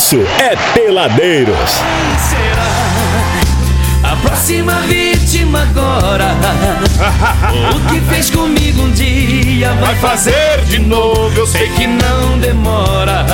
[0.00, 1.70] isso é Peladeiros.
[2.30, 2.70] será
[4.10, 6.34] a próxima vítima agora?
[7.76, 11.30] o que fez comigo um dia vai fazer de novo.
[11.36, 13.26] Eu sei que não demora.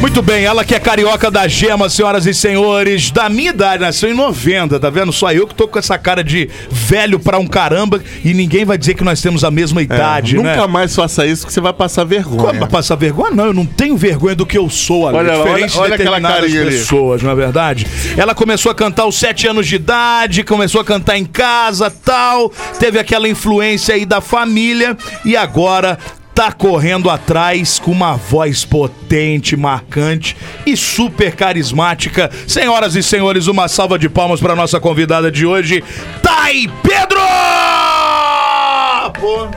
[0.00, 4.08] Muito bem, ela que é carioca da gema, senhoras e senhores, da minha idade, nasceu
[4.08, 5.12] em 90, tá vendo?
[5.12, 8.78] Só eu que tô com essa cara de velho pra um caramba e ninguém vai
[8.78, 10.54] dizer que nós temos a mesma idade, né?
[10.54, 12.38] Nunca mais faça isso que você vai passar vergonha.
[12.46, 13.32] Como vai passar vergonha?
[13.32, 15.18] Não, eu não tenho vergonha do que eu sou, ali.
[15.18, 16.70] Olha diferente olha- olha de aquela determinadas carinha ali.
[16.78, 17.86] pessoas, não é verdade?
[18.16, 22.50] Ela começou a cantar aos 7 anos de idade, começou a cantar em casa, tal,
[22.78, 25.98] teve aquela influência aí da família e agora
[26.38, 32.30] tá correndo atrás com uma voz potente, marcante e super carismática.
[32.46, 35.82] Senhoras e senhores, uma salva de palmas para nossa convidada de hoje,
[36.22, 37.18] Thay Pedro!
[39.18, 39.48] Pô.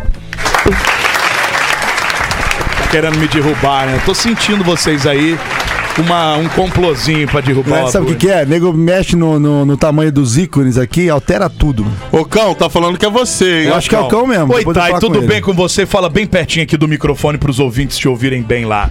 [2.80, 4.02] Tá querendo me derrubar, né?
[4.04, 5.38] Tô sentindo vocês aí.
[5.98, 8.46] Uma, um complozinho pra derrubar Mas o sabe o que, que é?
[8.46, 11.86] Nego mexe no, no, no tamanho dos ícones aqui, altera tudo.
[12.12, 13.68] Ô, Cão, tá falando que é você, hein?
[13.68, 14.54] Eu acho que é o cão mesmo.
[14.54, 15.86] Oi, Thay, tudo com bem com você?
[15.86, 18.90] Fala bem pertinho aqui do microfone pros ouvintes te ouvirem bem lá.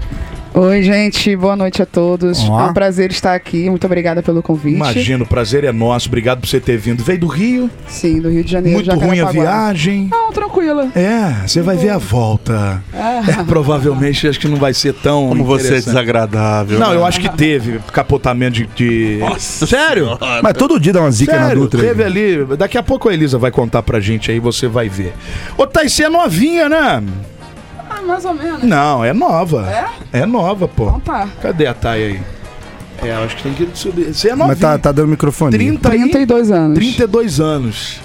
[0.52, 2.40] Oi, gente, boa noite a todos.
[2.40, 2.66] Olá.
[2.66, 3.70] É um prazer estar aqui.
[3.70, 4.74] Muito obrigada pelo convite.
[4.74, 6.08] Imagina, o prazer é nosso.
[6.08, 7.04] Obrigado por você ter vindo.
[7.04, 7.70] Veio do Rio?
[7.86, 8.84] Sim, do Rio de Janeiro.
[8.84, 10.08] Muito ruim a viagem.
[10.10, 10.90] Não, tranquila.
[10.96, 12.82] É, você vai ver a volta.
[12.92, 15.28] É, provavelmente acho que não vai ser tão.
[15.28, 16.80] Como você é desagradável.
[16.80, 16.96] Não, né?
[16.96, 18.66] eu acho que teve capotamento de.
[18.74, 19.18] de...
[19.18, 20.18] Nossa Sério?
[20.18, 20.42] Senhora.
[20.42, 21.80] Mas todo dia dá uma zica na Sério, Dutra.
[21.80, 21.86] aí.
[21.86, 22.56] teve ali.
[22.56, 25.14] Daqui a pouco a Elisa vai contar pra gente aí, você vai ver.
[25.56, 27.04] Ô, Thay, você é novinha, né?
[28.06, 28.62] Mais ou menos.
[28.62, 29.68] Não, é nova.
[30.12, 30.20] É?
[30.20, 30.84] É nova, pô.
[30.88, 31.28] Então tá.
[31.40, 32.20] Cadê a Thay aí?
[33.02, 34.12] É, acho que tem que subir.
[34.14, 34.48] Você é novinha.
[34.48, 35.52] Mas tá, tá dando microfone.
[35.56, 36.78] 30 e- 32 anos.
[36.78, 38.00] 32 anos.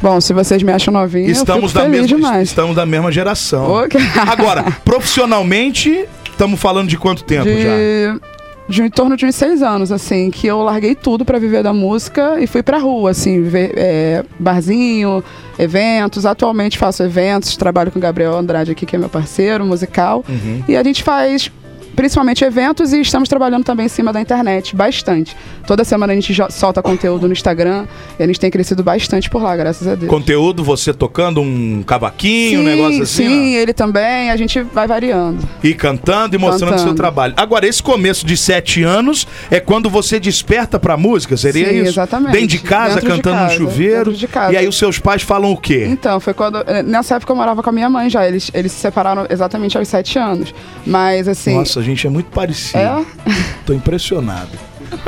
[0.00, 2.48] Bom, se vocês me acham novinha, Estamos eu fico da, feliz mesma, demais.
[2.48, 3.70] estamos da mesma geração.
[3.72, 4.00] Ok.
[4.28, 8.35] Agora, profissionalmente, estamos falando de quanto tempo já?
[8.68, 11.72] De, em torno de uns seis anos, assim, que eu larguei tudo pra viver da
[11.72, 15.22] música e fui pra rua, assim, ver, é, barzinho,
[15.58, 16.26] eventos.
[16.26, 20.24] Atualmente faço eventos, trabalho com o Gabriel Andrade aqui, que é meu parceiro musical.
[20.28, 20.64] Uhum.
[20.68, 21.50] E a gente faz
[21.96, 25.34] principalmente eventos e estamos trabalhando também em cima da internet, bastante.
[25.66, 27.86] Toda semana a gente solta conteúdo no Instagram
[28.18, 30.08] e a gente tem crescido bastante por lá, graças a Deus.
[30.10, 34.86] Conteúdo, você tocando um cavaquinho, um negócio assim, Sim, ó, ele também, a gente vai
[34.86, 35.38] variando.
[35.64, 36.88] e cantando e mostrando Cantando.
[36.90, 37.34] seu trabalho.
[37.36, 41.88] Agora, esse começo de sete anos é quando você desperta pra música, seria Sim, isso?
[41.92, 42.32] exatamente.
[42.32, 44.12] Dentro de casa, Dentro de cantando casa, no chuveiro.
[44.12, 44.52] de casa.
[44.52, 45.86] E aí os seus pais falam o quê?
[45.88, 46.62] Então, foi quando.
[46.66, 48.26] eh, Nessa época eu morava com a minha mãe já.
[48.26, 50.54] Eles, eles se separaram exatamente aos sete anos.
[50.86, 51.54] Mas assim.
[51.54, 52.78] Nossa, gente é muito parecido.
[52.78, 53.04] É?
[53.64, 54.50] Tô impressionado.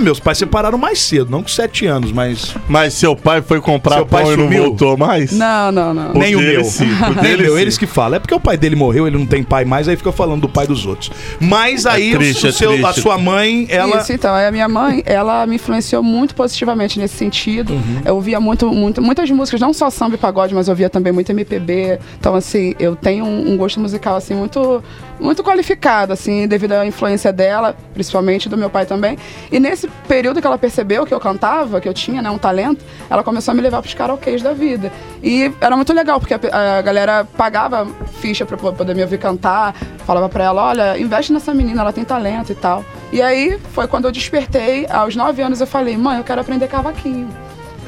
[0.03, 2.53] Meus pais separaram mais cedo, não com sete anos, mas.
[2.69, 4.63] Mas seu pai foi comprar Seu pai pão e não sumiu?
[4.65, 5.31] voltou mais?
[5.31, 6.11] Não, não, não.
[6.13, 6.65] O Nem o meu.
[6.65, 7.61] sim, o dele meu, sim.
[7.61, 8.17] eles que falam.
[8.17, 10.49] É porque o pai dele morreu, ele não tem pai mais, aí fica falando do
[10.49, 11.13] pai dos outros.
[11.41, 13.01] Mas aí o- triste, o é seu- a triste.
[13.03, 13.99] sua mãe, ela.
[14.01, 17.73] Isso, então, aí a minha mãe, ela me influenciou muito positivamente nesse sentido.
[17.73, 18.03] Uhum.
[18.05, 21.13] Eu ouvia muito, muito, muitas músicas, não só samba e pagode, mas eu ouvia também
[21.13, 22.01] muito MPB.
[22.19, 24.83] Então, assim, eu tenho um, um gosto musical, assim, muito,
[25.21, 29.19] muito qualificado, assim, devido à influência dela, principalmente do meu pai também.
[29.51, 32.85] E nesse período que ela percebeu que eu cantava, que eu tinha, né, um talento,
[33.11, 34.93] ela começou a me levar pros karaokês da vida.
[35.23, 37.87] E era muito legal, porque a, a galera pagava
[38.21, 39.75] ficha po- poder me ouvir cantar,
[40.07, 42.85] falava pra ela, olha, investe nessa menina, ela tem talento e tal.
[43.13, 46.69] E aí foi quando eu despertei, aos nove anos eu falei, mãe, eu quero aprender
[46.69, 47.29] cavaquinho.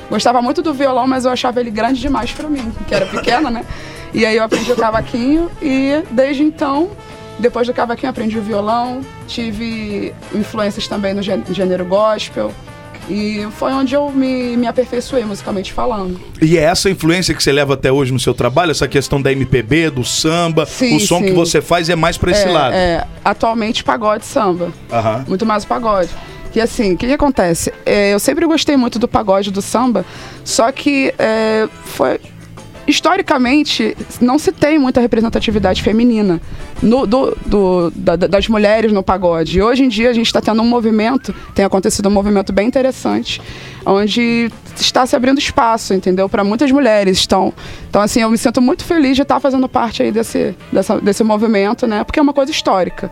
[0.08, 3.48] Gostava muito do violão, mas eu achava ele grande demais pra mim, que era pequena,
[3.48, 3.64] né?
[4.12, 6.90] E aí eu aprendi o cavaquinho e desde então,
[7.40, 12.52] depois do cavaquinho aprendi o violão, tive influências também no gê- gênero gospel.
[13.08, 16.20] E foi onde eu me, me aperfeiçoei musicalmente falando.
[16.40, 19.32] E é essa influência que você leva até hoje no seu trabalho, essa questão da
[19.32, 21.24] MPB, do samba, Sim, o som sim.
[21.26, 22.72] que você faz é mais pra esse é, lado.
[22.74, 24.70] é, atualmente pagode e samba.
[24.92, 25.24] Aham.
[25.26, 26.10] muito mais o pagode.
[26.52, 27.72] Que assim, o que, que acontece?
[27.86, 30.04] É, eu sempre gostei muito do pagode e do samba,
[30.44, 32.20] só que é, foi.
[32.90, 36.40] Historicamente, não se tem muita representatividade feminina
[36.82, 39.58] no- do- do- da- da- das mulheres no pagode.
[39.58, 42.66] E hoje em dia a gente está tendo um movimento, tem acontecido um movimento bem
[42.66, 43.40] interessante,
[43.86, 46.28] onde está se abrindo espaço, entendeu?
[46.28, 47.22] Para muitas mulheres.
[47.24, 47.52] Então,
[47.88, 51.22] então, assim, eu me sinto muito feliz de estar fazendo parte aí desse, dessa- desse
[51.22, 52.02] movimento, né?
[52.04, 53.10] Porque é uma coisa histórica.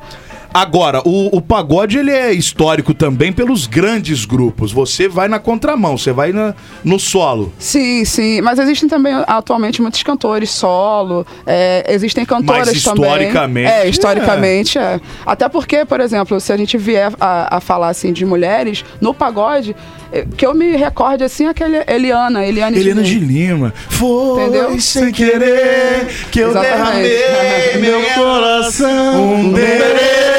[0.53, 4.73] Agora, o, o pagode ele é histórico também pelos grandes grupos.
[4.73, 6.55] Você vai na contramão, você vai na-
[6.85, 7.53] no solo.
[7.59, 8.41] Sim, sim.
[8.41, 11.27] Mas existem também atualmente muitos cantores solo.
[11.47, 13.05] é, existem cantoras Mas também.
[13.05, 15.01] historicamente, É, historicamente é.
[15.27, 19.13] Até porque, por exemplo, se a gente vier a, a falar assim de mulheres, no
[19.15, 19.75] pagode,
[20.13, 23.73] eh, que eu me recorde assim, é aquele Eliana, Eliane Helena de de Lima.
[23.89, 24.81] Foi Entendeu?
[24.81, 27.09] sem querer que eu Exatamente.
[27.09, 29.25] derramei meu coração.
[29.25, 30.38] Um tirê,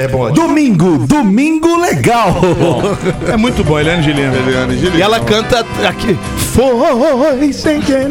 [0.00, 0.32] É bom.
[0.32, 2.40] Domingo, domingo legal.
[3.30, 4.34] É muito bom, Eliane Gilino.
[4.34, 4.96] Eliane Gilino.
[4.96, 6.18] E ela canta aqui.
[6.54, 8.08] Foi sem querer.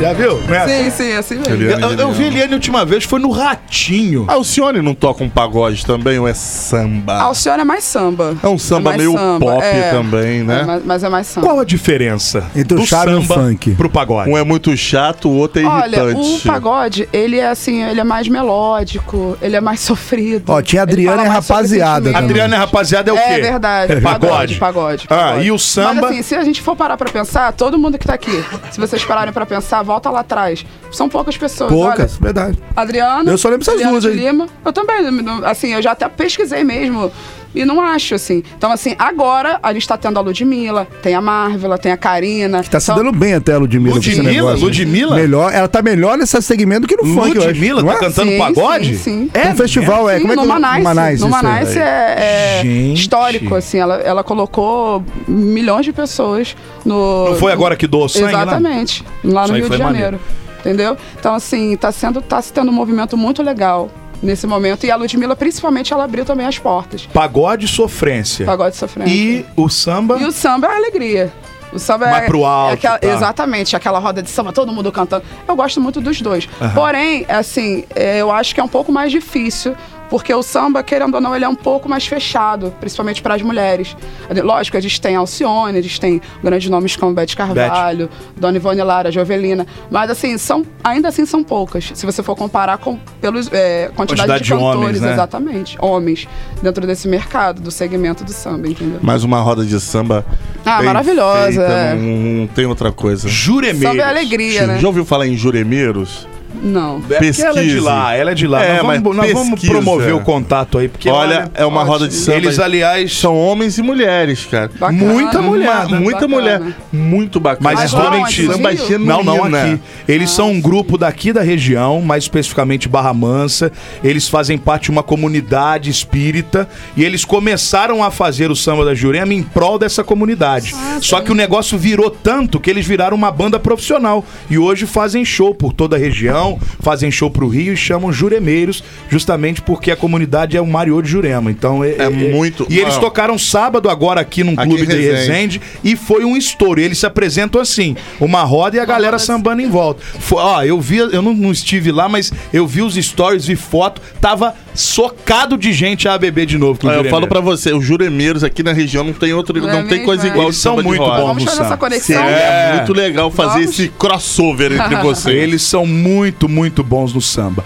[0.00, 0.40] Já viu?
[0.48, 0.84] É assim?
[0.84, 1.52] Sim, sim, assim mesmo.
[1.52, 4.24] Eliane Eu, eu vi Eliane a última vez, foi no Ratinho.
[4.28, 7.14] A Alcione não toca um pagode também ou é samba?
[7.14, 8.36] A Alcione é mais samba.
[8.40, 10.60] É um samba mais meio pop também, né?
[10.60, 11.48] É, mas, mas é mais samba.
[11.48, 13.74] Qual a diferença Entre o charme e o funk.
[13.74, 14.30] pro pagode?
[14.30, 16.46] Um é muito chato, o outro é Olha, o irritante.
[16.46, 20.52] pagode, ele é assim, ele é mais melódico, ele é mais sofrido.
[20.52, 22.18] Ó, tinha Ele Adriana sobre Rapaziada.
[22.18, 23.22] Adriana e rapaziada é o quê?
[23.22, 23.92] É verdade.
[23.92, 24.56] É pagode.
[24.56, 25.46] Pagode, Ah, pagode.
[25.46, 25.94] e o samba?
[26.02, 28.78] Mas assim, se a gente for parar pra pensar, todo mundo que tá aqui, se
[28.80, 30.64] vocês pararem pra pensar, volta lá atrás.
[30.92, 31.70] São poucas pessoas.
[31.72, 32.58] Poucas, Olha, verdade.
[32.74, 33.30] Adriana.
[33.30, 34.14] Eu só lembro essas duas aí.
[34.16, 34.46] Lima.
[34.64, 34.96] Eu também,
[35.44, 37.10] assim, eu já até pesquisei mesmo.
[37.56, 38.42] E não acho, assim.
[38.56, 42.62] Então, assim, agora a gente tá tendo a Ludmilla, tem a Marvela, tem a Karina.
[42.62, 43.94] Tá se Então, dando bem até a Ludmilla.
[43.94, 44.50] com esse Ludmilla?
[44.50, 44.64] negócio.
[44.66, 45.16] Ludmilla?
[45.16, 47.48] Melhor, ela tá melhor nesse segmento que no funk, eu acho.
[47.48, 47.98] Ludmilla tá é?
[47.98, 48.96] cantando Sim, pagode?
[48.98, 49.30] sim, sim.
[49.32, 50.16] É, um festival, é.
[50.16, 50.84] Sim, Como é que no Manais.
[50.84, 51.28] Manais, no.
[51.30, 53.78] Manais é, é histórico, assim.
[53.78, 56.54] Ela, ela colocou milhões de pessoas
[56.84, 57.30] no.
[57.30, 58.42] Não foi agora que doou sangue, né?
[58.42, 59.04] Exatamente.
[59.24, 60.18] Lá Isso no Rio de maneiro.
[60.18, 60.20] Janeiro.
[60.60, 60.96] Entendeu?
[61.18, 62.20] Então, assim, tá sendo.
[62.20, 63.88] tá se tendo um movimento muito legal
[64.22, 64.84] nesse momento.
[64.86, 67.06] E a Ludmilla, principalmente, ela abriu também as portas.
[67.12, 68.46] Pagode e sofrência.
[68.46, 69.10] Pagode sofrendo.
[69.10, 70.18] E o samba?
[70.18, 71.32] E o samba é alegria.
[71.72, 73.06] O samba Mais é, pro alto, é aquela- tá.
[73.08, 75.24] Exatamente, aquela roda de samba, todo mundo cantando.
[75.46, 76.48] Eu gosto muito dos dois.
[76.74, 79.74] Porém, assim, é, eu acho que é um pouco mais difícil,
[80.08, 83.42] porque o samba, querendo ou não, ele é um pouco mais fechado, principalmente para as
[83.42, 83.96] mulheres.
[84.42, 88.82] Lógico, a gente tem Alcione, a gente tem grandes nomes como Beth Carvalho, Dona Ivone
[88.82, 89.66] Lara, Jovelina.
[89.90, 94.22] Mas, assim, são, ainda assim são poucas, se você for comparar com pelos, é, quantidade,
[94.22, 95.12] Quantidade de de homens, cantores, né?
[95.12, 96.28] exatamente, homens,
[96.62, 99.00] dentro desse mercado, do segmento do samba, entendeu?
[99.02, 100.24] Mais uma roda de samba.
[100.64, 101.94] Ah, bem maravilhosa, feita, é.
[101.94, 103.28] Não, não tem outra coisa.
[103.28, 103.90] Juremeiros.
[103.90, 104.78] Samba é alegria, né?
[104.78, 106.26] Já ouviu falar em juremeiros?
[106.62, 107.02] Não.
[107.10, 108.64] É porque ela é de lá, ela é de lá.
[108.64, 109.72] É, nós mas vamos, nós vamos pesquisa.
[109.72, 111.92] promover o contato aí, porque Olha, é uma ótimo.
[111.92, 112.36] roda de samba.
[112.38, 114.70] eles, aliás, São homens e mulheres, cara.
[114.78, 115.12] Bacana.
[115.12, 116.00] muita mulher, Bacana.
[116.00, 116.62] muita mulher.
[116.92, 117.70] Muito bacana.
[117.74, 118.98] Mas Mas realmente.
[118.98, 119.80] Não, não aqui.
[120.06, 123.72] Eles são um grupo daqui da região, mais especificamente Barra Mansa.
[124.02, 128.94] Eles fazem parte de uma comunidade espírita e eles começaram a fazer o samba da
[128.94, 130.74] Jurema em prol dessa comunidade.
[131.00, 135.24] Só que o negócio virou tanto que eles viraram uma banda profissional e hoje fazem
[135.24, 136.45] show por toda a região,
[136.80, 141.08] fazem show pro Rio e chamam Juremeiros, justamente porque a comunidade é o Mariô de
[141.08, 141.50] Jurema.
[141.50, 143.00] Então é, É muito- E eles Ah.
[143.00, 145.16] tocaram sábado agora aqui num Aqui clube em de Resende.
[145.32, 146.80] Resende e foi um estouro.
[146.80, 150.02] E eles se apresentam assim, uma roda e a galera sambando em volta.
[150.20, 153.56] Foi- ó, eu vi, eu não, não estive lá, mas eu vi os stories, vi
[153.56, 156.78] foto, tava socado de gente a beber de novo.
[156.78, 159.58] com o Olha, eu falo pra você, os juremeiros aqui na região não tem outro,
[159.58, 160.30] Não não, é tem coisa é?
[160.30, 161.16] igual Eles são muito bons.
[161.26, 162.22] Vamos fazer essa conexão.
[162.22, 163.70] É, muito legal fazer Vamos.
[163.78, 165.34] esse crossover entre vocês.
[165.36, 167.64] Eles são muito, muito bons no samba.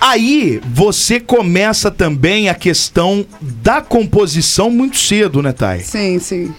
[0.00, 5.80] Aí você começa também a questão da composição muito cedo, né, Thay?
[5.80, 6.54] Sim, sim.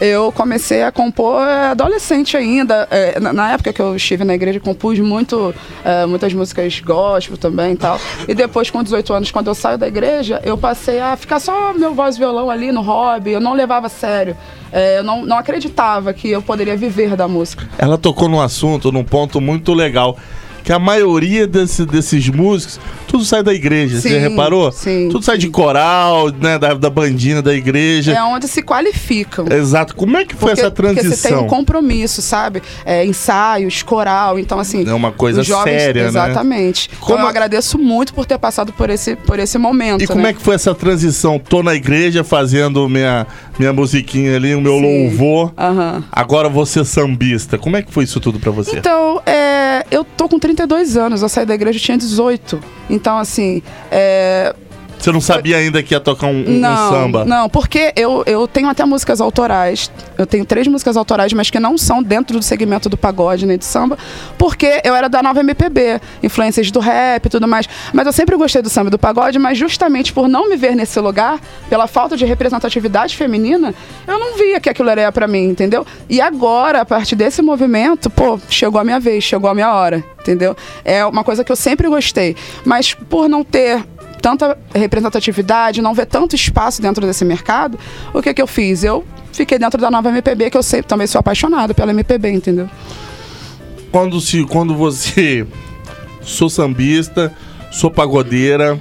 [0.00, 2.88] Eu comecei a compor adolescente ainda.
[2.90, 5.54] É, na, na época que eu estive na igreja, compus muito,
[5.84, 7.98] é, muitas músicas gospel também e tal.
[8.26, 11.72] E depois, com 18 anos, quando eu saio da igreja, eu passei a ficar só
[11.74, 13.32] meu voz e violão ali no hobby.
[13.32, 14.36] Eu não levava a sério.
[14.72, 17.68] É, eu não, não acreditava que eu poderia viver da música.
[17.78, 20.16] Ela tocou num assunto, num ponto muito legal.
[20.64, 24.72] Que a maioria desse- desses músicos, tudo sai da igreja, você Sim, reparou?
[24.72, 28.12] sim, tudo sai de coral, né, da, da bandina da igreja.
[28.12, 29.44] É onde se qualificam.
[29.50, 29.94] Exato.
[29.94, 31.44] Como é que foi essa Porque você tem transição?
[31.44, 32.62] um compromisso, sabe?
[32.86, 34.88] É, ensaios, coral, então assim...
[34.88, 36.08] É uma coisa jovens, séria, né?
[36.08, 36.88] Exatamente.
[36.98, 40.22] Como Então eu agradeço muito por ter passado por esse, por esse momento, E como
[40.22, 40.30] né?
[40.30, 41.38] é que foi essa transição?
[41.38, 43.26] Tô na igreja fazendo minha,
[43.58, 45.52] minha musiquinha ali, o meu louvor.
[45.58, 46.02] Aham.
[46.10, 47.58] Agora você é sambista.
[47.58, 48.78] Como é que foi isso tudo pra você?
[48.78, 49.33] Então, é,
[49.90, 52.60] eu tô com 32 anos, eu saí da igreja eu tinha 18.
[52.90, 54.54] Então, assim, é,
[55.04, 57.26] Você não sabia ainda que ia tocar um, um- um não, samba?
[57.26, 59.90] não, porque eu, eu tenho até músicas autorais.
[60.16, 63.58] Eu tenho três músicas autorais, mas que não são dentro do segmento do pagode nem
[63.58, 63.98] do samba,
[64.38, 67.68] porque eu era da nova MPB, influências do rap e tudo mais.
[67.92, 70.74] Mas eu sempre gostei do samba e do pagode, mas justamente por não me ver
[70.74, 73.74] nesse lugar, pela falta de representatividade feminina,
[74.08, 75.86] eu não via que aquilo era pra mim, entendeu?
[76.08, 80.02] E agora, a partir desse movimento, pô, chegou a minha vez, chegou a minha hora,
[80.18, 80.56] entendeu?
[80.82, 82.34] É uma coisa que eu sempre gostei.
[82.64, 83.84] Mas por não ter
[84.24, 87.78] tanta representatividade, não ver tanto espaço dentro desse mercado,
[88.14, 88.82] o que que eu fiz?
[88.82, 92.66] Eu fiquei dentro da nova MPB, que eu sei, também sou apaixonada pela MPB, entendeu?
[93.92, 95.46] Quando, se, quando você.
[96.22, 97.34] Sou sambista,
[97.70, 98.80] sou pagodeira,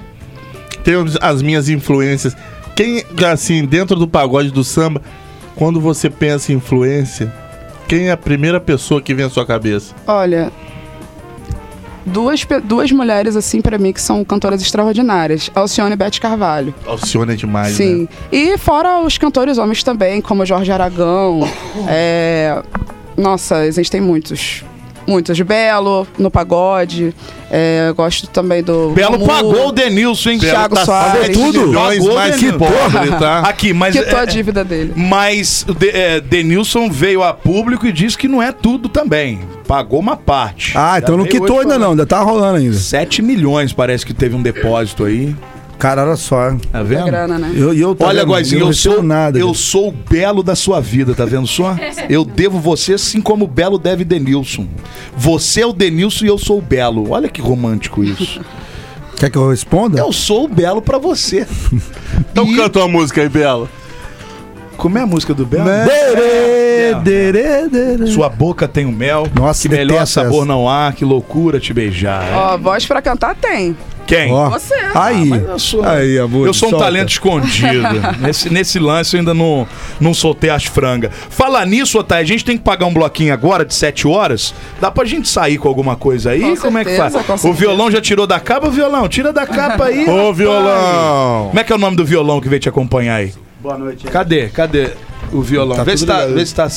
[0.81, 2.33] tenho as minhas influências.
[2.73, 5.01] Quem, assim, dentro do pagode do samba,
[5.57, 7.33] quando você pensa em influência,
[7.85, 9.93] quem é a primeira pessoa que vem à sua cabeça?
[10.07, 10.53] Olha,
[12.05, 15.49] duas, duas mulheres, assim, pra mim, que são cantoras extraordinárias.
[15.53, 16.73] Alcione e Beth Carvalho.
[16.85, 18.03] Alcione é demais, Sim.
[18.03, 18.07] né?
[18.31, 21.41] E fora os cantores homens também, como Jorge Aragão.
[21.87, 22.61] é,
[23.17, 24.63] Nossa, existem muitos.
[25.05, 25.39] Muitos.
[25.41, 27.13] Belo, no pagode.
[27.51, 28.89] É, eu gosto também do.
[28.91, 30.39] Belo Mumu, pagou o Denilson, hein?
[30.39, 31.37] Thiago tá Soares.
[31.37, 31.67] Tudo?
[31.67, 32.65] milhões Pagou, mais que Denilson.
[32.65, 33.39] pobre, tá?
[33.41, 33.95] Aqui, mas.
[33.95, 34.93] Quitou a é, dívida dele.
[34.95, 39.41] mas o De, é, Denilson veio a público e disse que não é tudo também.
[39.67, 40.73] Pagou uma parte.
[40.75, 41.81] Ah, então não quitou ainda falando.
[41.81, 42.73] não, ainda tá rolando ainda.
[42.73, 45.35] 7 milhões parece que teve um depósito aí.
[45.83, 46.55] Cara, olha só.
[46.71, 47.03] Tá vendo?
[47.07, 47.51] grana, né?
[47.53, 48.53] Eu, e eu, tá Olha, vendo?
[48.53, 49.37] Eu recebo sou, nada.
[49.37, 49.57] eu cara.
[49.57, 51.75] sou o belo da sua vida, tá vendo só?
[52.07, 54.65] Eu devo você assim como o belo deve Denilson.
[55.17, 57.11] Você é o Denilson e eu sou o belo.
[57.11, 58.39] Olha que romântico isso.
[59.19, 59.99] Quer que eu responda?
[59.99, 61.45] Eu sou o belo pra você.
[62.31, 63.67] Então E- canta uma música aí, Belo.
[64.77, 65.65] Como é a música do belo?
[65.65, 68.07] Derê, derê, derê.
[68.07, 69.27] Sua boca tem o mel.
[69.33, 70.45] Nossa, que melhor sabor essa.
[70.45, 72.23] não há, que loucura te beijar.
[72.33, 73.75] Ó, voz pra cantar tem.
[74.05, 74.31] Quem?
[74.31, 74.73] Ó, Você.
[74.93, 75.25] Aí.
[75.25, 76.47] Mas eu sou, Aí, amor.
[76.47, 76.85] eu sou um solta.
[76.85, 77.83] talento escondido.
[78.19, 79.67] nesse, nesse lance eu ainda não,
[79.99, 81.11] não soltei as frangas.
[81.29, 84.53] Falar nisso, Otávio, a gente tem que pagar um bloquinho agora de 7 horas.
[84.79, 86.41] Dá pra gente sair com alguma coisa aí?
[86.41, 87.39] Com Como é que certeza, faz?
[87.39, 87.53] O certeza.
[87.53, 89.07] violão já tirou da capa, violão?
[89.07, 90.07] Tira da capa aí.
[90.09, 91.47] Ô, violão!
[91.47, 93.33] Como é que é o nome do violão que veio te acompanhar aí?
[93.61, 94.05] Boa noite.
[94.07, 94.49] Cadê?
[94.49, 94.91] Cadê
[95.33, 95.75] o violão?
[95.75, 96.67] Tá vê, se tá, vê se tá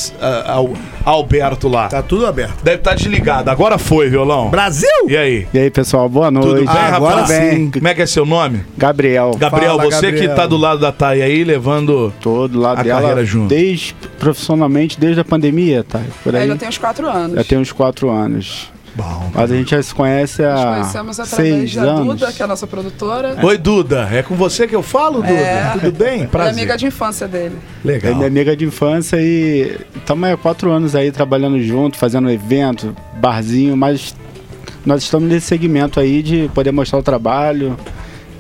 [0.46, 0.72] Al-
[1.04, 1.88] Alberto lá.
[1.88, 2.62] Tá tudo aberto.
[2.62, 3.50] Deve estar desligado.
[3.50, 4.48] Agora foi, violão.
[4.50, 4.88] Brasil!
[5.08, 5.46] E aí?
[5.52, 6.48] E aí, pessoal, boa noite.
[6.48, 7.30] Tudo bem, Ah, agora rapaz?
[7.54, 7.70] sim.
[7.70, 8.62] Como é que é seu nome?
[8.76, 10.28] Gabriel, Gabriel, Fala, você Gabriel.
[10.30, 12.12] que tá do lado da Thay aí, levando.
[12.20, 13.48] tô do lado A dela carreira junto.
[13.48, 16.00] desde profissionalmente desde a pandemia, tá?
[16.24, 16.48] Por aí.
[16.48, 17.36] já tem uns quatro anos.
[17.36, 18.70] Já tem uns quatro anos.
[18.96, 19.30] Bom.
[19.34, 22.06] Mas a gente já se conhece Nós há conhecemos através seis da anos.
[22.18, 23.36] Duda, que é a nossa produtora.
[23.42, 24.08] Oi, Duda.
[24.10, 25.34] É com você que eu falo, Duda?
[25.34, 25.72] É.
[25.72, 26.14] Tudo bem?
[26.14, 26.52] Ela é Prazer.
[26.52, 27.56] amiga de infância dele.
[27.84, 28.14] É Legal.
[28.14, 33.76] minha amiga de infância e estamos há quatro anos aí trabalhando junto, fazendo evento, barzinho,
[33.76, 34.14] mas
[34.86, 37.76] nós estamos nesse segmento aí de poder mostrar o trabalho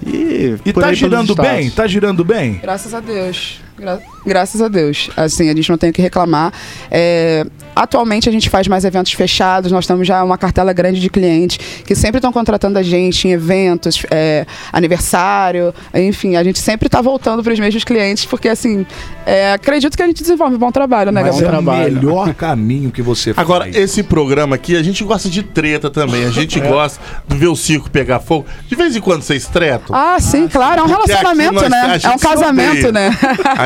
[0.06, 0.56] e.
[0.64, 1.68] E tá girando bem?
[1.70, 2.54] Tá girando bem?
[2.62, 3.60] Graças a Deus.
[3.78, 5.10] Gra- graças a Deus.
[5.16, 6.52] Assim, a gente não tem o que reclamar.
[6.90, 11.10] É, atualmente a gente faz mais eventos fechados, nós temos já uma cartela grande de
[11.10, 16.86] clientes que sempre estão contratando a gente em eventos, é, aniversário, enfim, a gente sempre
[16.86, 18.86] está voltando para os mesmos clientes, porque assim,
[19.26, 22.90] é, acredito que a gente desenvolve um bom trabalho, né, Mas é o melhor caminho
[22.90, 23.76] que você Agora, faz.
[23.76, 26.24] esse programa aqui, a gente gosta de treta também.
[26.24, 28.46] A gente gosta de ver o circo pegar fogo.
[28.68, 29.94] De vez em quando vocês tretam.
[29.94, 31.78] Ah, sim, claro, é um relacionamento, nós- a né?
[32.02, 32.18] É um odeia.
[32.18, 33.10] casamento, né?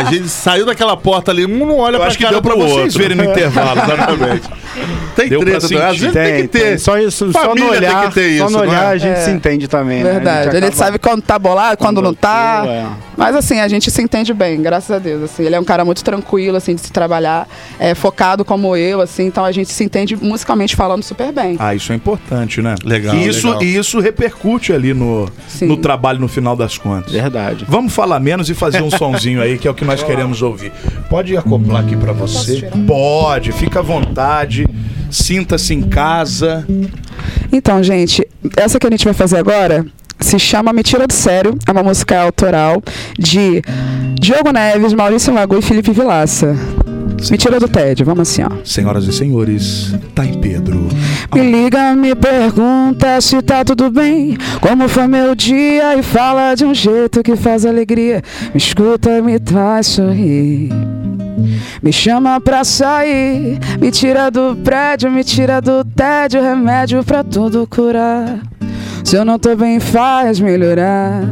[0.00, 2.52] A gente saiu daquela porta ali, um não olha Eu pra acho que deu pra
[2.54, 2.98] pro vocês outro.
[2.98, 3.80] verem no intervalo.
[3.80, 4.48] Exatamente.
[5.16, 5.80] Tem Deu treta, às sentir.
[5.80, 6.78] vezes tem, que ter.
[6.78, 8.86] Só isso, só no Família tem olhar, que ter só isso, no olhar é?
[8.86, 9.24] a gente É.
[9.24, 10.12] se entende também, né?
[10.12, 10.44] Verdade.
[10.44, 12.62] gente Ele acaba- sabe quando tá bolado, quando não tá.
[12.66, 12.86] É.
[13.16, 15.24] Mas assim, a gente se entende bem, graças a Deus.
[15.24, 17.46] Assim, ele é um cara muito tranquilo, assim, de se trabalhar,
[17.78, 21.56] é, focado como eu, assim, então a gente se entende musicalmente falando super bem.
[21.58, 22.76] Ah, isso é importante, né?
[22.84, 23.62] Legal, E isso, legal.
[23.62, 25.66] Isso repercute ali no, Sim.
[25.66, 27.12] no trabalho no final das contas.
[27.12, 27.66] Verdade.
[27.68, 30.72] Vamos falar menos e fazer um sonzinho aí, que é o que nós queremos ouvir.
[31.08, 32.56] Pode acoplar aqui pra você?
[32.56, 32.72] tirar?
[32.86, 34.64] Pode, fica à vontade.
[35.10, 36.64] Sinta-se em casa.
[37.52, 39.84] Então, gente, essa que a gente vai fazer agora
[40.20, 42.80] se chama Me Tira do Sério, é uma música autoral
[43.18, 43.62] de
[44.20, 46.54] Diogo Neves, Maurício Lagoa e Felipe Vilaça.
[47.28, 48.50] Me tira do tédio, vamos assim, ó.
[48.64, 50.88] Senhoras e senhores, tá em Pedro.
[51.34, 54.36] Me liga, me pergunta se tá tudo bem.
[54.60, 58.22] Como foi meu dia e fala de um jeito que faz alegria.
[58.54, 60.70] Me escuta, me faz sorrir.
[61.82, 67.66] Me chama pra sair, me tira do prédio, me tira do tédio, remédio pra tudo
[67.66, 68.40] curar.
[69.04, 71.22] Se eu não tô bem, faz melhorar.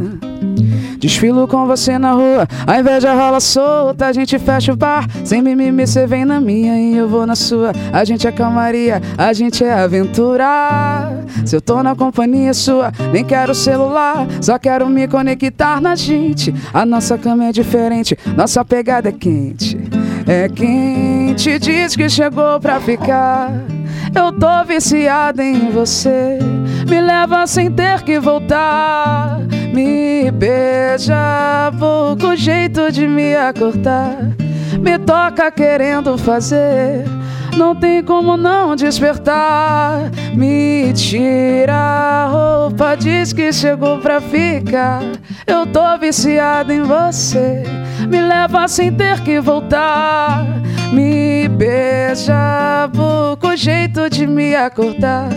[0.99, 5.41] Desfilo com você na rua, a inveja rola solta, a gente fecha o bar, sem
[5.41, 7.71] mimimi cê vem na minha e eu vou na sua.
[7.93, 10.45] A gente é calmaria, a gente é aventura.
[11.45, 16.53] Se eu tô na companhia sua, nem quero celular, só quero me conectar na gente.
[16.73, 19.77] A nossa cama é diferente, nossa pegada é quente.
[20.27, 23.53] É quente, diz que chegou pra ficar.
[24.13, 26.39] Eu tô viciada em você.
[26.89, 29.39] Me leva sem ter que voltar.
[29.71, 34.17] Me beija, pouco jeito de me acordar.
[34.79, 37.05] Me toca querendo fazer.
[37.55, 40.09] Não tem como não despertar.
[40.33, 45.01] Me tira a roupa, diz que chegou pra ficar.
[45.45, 47.63] Eu tô viciada em você.
[48.07, 50.43] Me leva sem ter que voltar.
[50.91, 55.29] Me beija, pouco jeito de me acordar.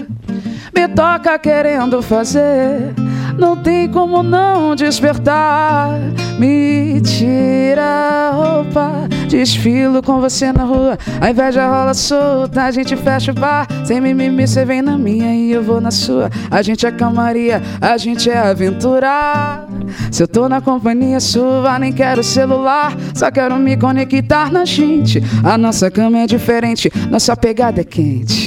[0.74, 2.94] Me toca querendo fazer.
[3.38, 5.98] Não tem como não despertar.
[6.38, 10.98] Me tira a roupa, desfilo com você na rua.
[11.20, 13.66] A inveja rola solta, a gente fecha o bar.
[13.84, 16.30] Sem mimimi, você vem na minha e eu vou na sua.
[16.50, 19.66] A gente é calmaria, a gente é aventura.
[20.10, 22.96] Se eu tô na companhia sua, nem quero celular.
[23.14, 25.22] Só quero me conectar na gente.
[25.44, 28.41] A nossa cama é diferente, nossa pegada é quente.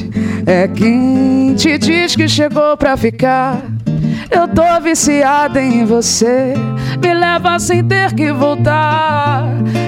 [0.48, 3.64] É quente, diz que chegou pra ficar.
[4.30, 6.54] Eu tô viciada em você.
[7.02, 9.44] Me leva sem ter que voltar.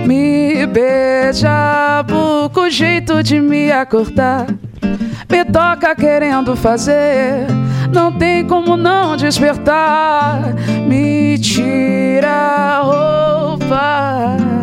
[0.06, 4.48] Me beija, busca o jeito de me acordar.
[5.30, 7.46] Me toca querendo fazer.
[7.94, 10.56] Não tem como não despertar.
[10.88, 14.57] Me tira a roupa.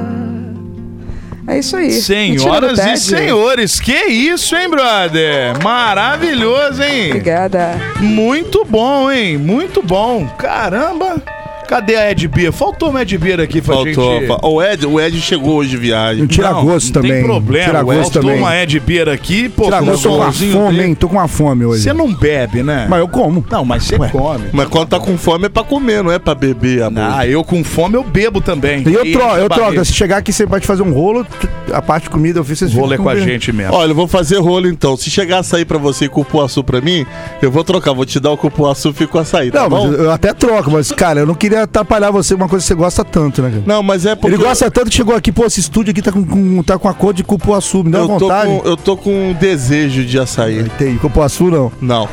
[1.47, 1.93] É isso aí.
[1.93, 5.63] Senhoras e senhores, que isso, hein, brother?
[5.63, 7.09] Maravilhoso, hein?
[7.09, 7.79] Obrigada.
[8.01, 9.37] Muito bom, hein?
[9.37, 10.27] Muito bom.
[10.39, 11.23] Caramba.
[11.69, 12.53] Cadê a Ed Beer?
[12.53, 14.15] Faltou uma Ed Beer aqui pra Faltou.
[14.21, 14.27] gente...
[14.29, 16.23] fa- O Ed, o Ed chegou hoje de viagem.
[16.23, 17.13] Um tira-gosto não também.
[17.13, 17.65] tem problema.
[17.67, 18.39] Tira-gosto Faltou também.
[18.39, 20.95] uma Ed Beer aqui, pô, Tira com gosto, tô com uma fome, hein?
[20.95, 21.83] Tô com uma fome hoje.
[21.83, 22.87] Você não bebe, né?
[22.89, 23.45] Mas eu como.
[23.51, 24.45] Não, mas você come.
[24.53, 27.03] Mas quando tá com fome é pra comer, não é pra beber, amor.
[27.03, 28.83] Ah, eu com fome eu bebo também.
[28.87, 29.85] E eu, tro eu troco.
[29.85, 31.27] Se chegar aqui, você pode fazer um rolo.
[31.73, 33.75] A parte de comida eu fiz, vocês Vou ler ficam com a gente mesmo.
[33.75, 34.97] Olha, eu vou fazer rolo então.
[34.97, 37.07] Se chegar açaí pra você e cupuaçu pra mim,
[37.41, 37.93] eu vou trocar.
[37.95, 39.89] Vou te dar o cupuaçu e fico com açaí, tá Não, bom?
[39.89, 42.75] mas eu até troco, mas, cara, eu não queria atrapalhar você, uma coisa que você
[42.75, 43.63] gosta tanto, né, cara?
[43.67, 44.35] Não, mas é porque...
[44.37, 46.89] Ele gosta tanto que chegou aqui, pô, esse estúdio aqui tá com, com- tá com
[46.89, 48.47] a cor de cupuaçu, me dá eu tô, vontade.
[48.49, 50.65] com, eu tô com um desejo de açaí.
[50.79, 51.73] Tem cupuaçu não.
[51.81, 52.09] Não,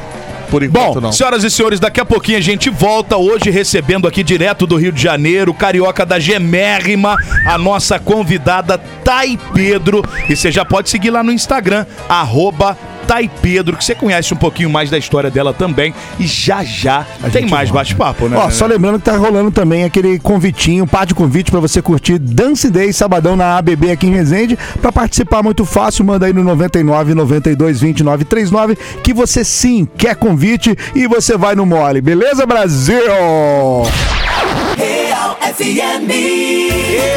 [0.50, 1.12] por enquanto Bom, não.
[1.14, 4.92] senhoras e senhores, daqui a pouquinho a gente volta hoje recebendo aqui direto do Rio
[4.92, 7.16] de Janeiro, carioca da Gemérrima,
[7.48, 10.04] a nossa convidada Thay Pedro.
[10.30, 12.78] E você já pode seguir lá no Instagram, arroba
[13.12, 15.94] Thay Pedro, que você conhece um pouquinho mais da história dela também.
[16.18, 18.38] E já já tem gente mais bate-papo, né?
[18.38, 22.18] Ó, só lembrando que tá rolando também aquele convitinho, par de convite pra você curtir
[22.18, 24.58] Dance Day sabadão na ABB aqui em Resende.
[24.82, 30.16] Pra participar muito fácil, manda aí no 99 92 29 39 que você sim quer
[30.16, 32.00] convite e você vai no mole.
[32.00, 33.02] Beleza, Brasil?
[34.78, 36.10] Real FM.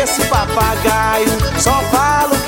[0.03, 2.44] Esse papagaio só fala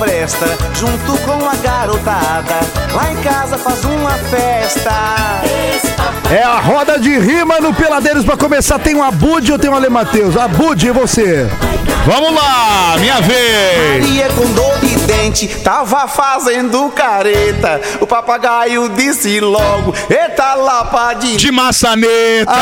[0.00, 0.46] presta.
[0.74, 2.60] Junto com a garotada,
[2.92, 4.90] lá em casa faz uma festa.
[6.34, 8.78] É a roda de rima no Peladeiros pra começar.
[8.78, 10.36] Tem um Abud ou tem um Ale Matheus?
[10.36, 11.46] Abud, e você?
[12.06, 14.00] Vamos lá, minha vez!
[14.00, 17.80] Maria com dor de dente tava fazendo careta.
[18.00, 21.36] O papagaio disse logo: Eita lapa de.
[21.36, 22.54] De maçaneta!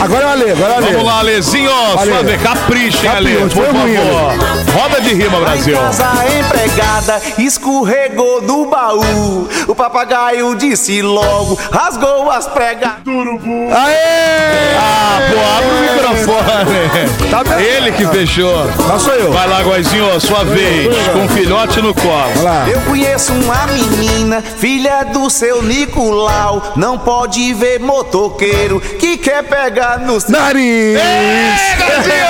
[0.00, 0.90] Agora é o Ale, agora é o Ale.
[0.92, 2.10] Vamos lá, Alezinho, Ale.
[2.12, 4.80] sua vez, caprichem, Ale, Capricho, por foi ruim, favor.
[4.80, 5.76] Roda de rima, Lá em Brasil.
[5.76, 9.48] casa a empregada escorregou do baú.
[9.66, 12.92] O papagaio disse logo, rasgou as pregas.
[13.06, 14.76] Aê!
[14.80, 17.30] Ah, pô, abre o microfone.
[17.30, 17.64] Tá bem.
[17.64, 18.54] Ele que fechou.
[18.88, 19.32] Lá sou eu.
[19.32, 20.94] Vai lá, Goizinho, sua vez.
[21.12, 22.30] Com o filhote no colo.
[22.36, 22.68] Vai lá.
[22.68, 26.72] Eu conheço uma menina, filha do seu Nicolau.
[26.76, 30.30] Não pode ver motoqueiro que quer pegar no seu.
[30.30, 30.98] Nariz!
[30.98, 32.28] Ei, Goizinho!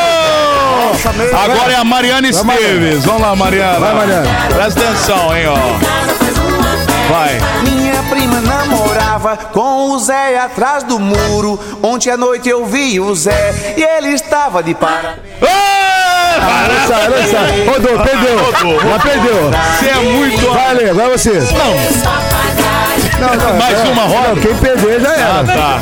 [1.42, 3.04] Agora é a Mariana Esteves.
[3.04, 3.78] Vamos lá, Mariana.
[3.78, 4.28] Vai, Mariana.
[4.52, 7.12] Presta atenção, hein, ó.
[7.12, 7.38] Vai.
[7.62, 11.58] Minha prima namorava com o Zé atrás do muro.
[11.82, 15.14] Ontem à noite eu vi o Zé e ele estava de para.
[15.42, 17.38] Ah, Olha só, olha só.
[17.72, 18.38] Rodou, perdeu.
[18.38, 18.80] Rodou.
[18.90, 19.50] Já perdeu.
[19.50, 20.52] Você é muito...
[20.52, 21.32] Vai, Ale, agora você.
[21.32, 22.27] Não,
[23.20, 24.28] não, Mais é- uma roda?
[24.28, 25.52] Não, quem perder já Ah, era.
[25.60, 25.80] tá.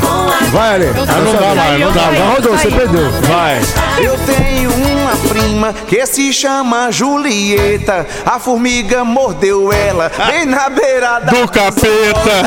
[0.51, 0.85] Vai, Ale.
[0.97, 2.33] Ah, não dá mais, não dá Já mais.
[2.35, 3.11] rodou, você perdeu.
[3.23, 3.59] Vai.
[3.99, 8.05] Eu tenho uma prima que se chama Julieta.
[8.25, 11.31] A formiga mordeu ela bem na beira da.
[11.31, 12.43] Do capeta.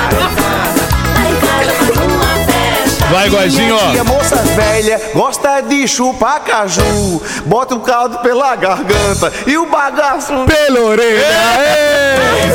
[3.11, 4.03] Vai, tia, ó.
[4.03, 7.21] moça velha, gosta de chupar caju.
[7.45, 10.33] Bota o caldo pela garganta e o bagaço.
[10.45, 11.25] Pela orelha.
[11.25, 12.51] Aê!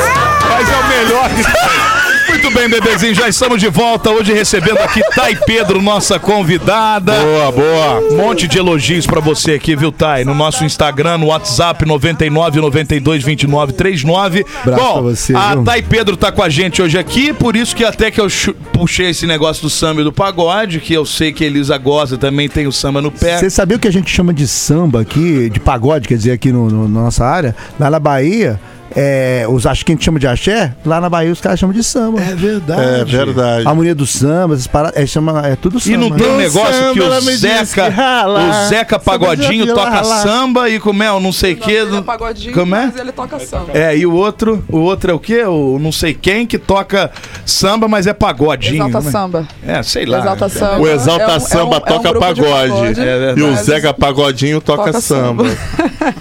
[0.49, 2.02] Mas é o melhor que tem.
[2.43, 4.09] Muito bem, bebezinho, já estamos de volta.
[4.11, 7.13] Hoje recebendo aqui Thay Pedro, nossa convidada.
[7.13, 7.99] Boa, boa.
[8.11, 10.25] Um monte de elogios pra você aqui, viu, Thay?
[10.25, 14.45] No nosso Instagram, no WhatsApp 99 92 29 39.
[14.61, 15.63] Abraço Bom, pra você, a viu?
[15.63, 18.27] Thay Pedro tá com a gente hoje aqui, por isso que até que eu
[18.73, 22.49] puxei esse negócio do samba e do pagode, que eu sei que Elisa gosta, também
[22.49, 23.37] tem o samba no pé.
[23.37, 26.51] Você sabia o que a gente chama de samba aqui, de pagode, quer dizer, aqui
[26.51, 27.55] no, no- na nossa área?
[27.79, 28.59] Lá na Bahia,
[28.95, 31.73] é, os acho que a gente chama de axé, lá na Bahia os caras chamam
[31.75, 32.21] de samba.
[32.21, 33.01] É verdade.
[33.01, 33.65] É verdade.
[33.65, 35.93] A harmonia do samba, essas paradas, é, chama, é tudo samba.
[35.95, 36.43] E não tem um né?
[36.43, 38.39] negócio samba, que o Zeca, que rala.
[38.49, 41.71] o Zeca Pagodinho Samba, toca samba e como é, o não sei o que.
[41.71, 42.85] Ele é pagodinho, Como é?
[42.85, 43.67] mas ele toca samba.
[43.73, 45.43] É, e o outro, o outro é o quê?
[45.43, 47.11] O não sei quem que toca
[47.45, 48.75] samba, mas é pagodinho.
[48.87, 49.11] Exalta né?
[49.11, 49.47] samba.
[49.65, 50.19] É, sei lá.
[50.19, 50.79] Exalta samba.
[50.79, 52.99] O Exalta É um- é um- Samba é um toca de pagode.
[53.01, 55.45] É e o Zeca Pagodinho toca, Toca samba.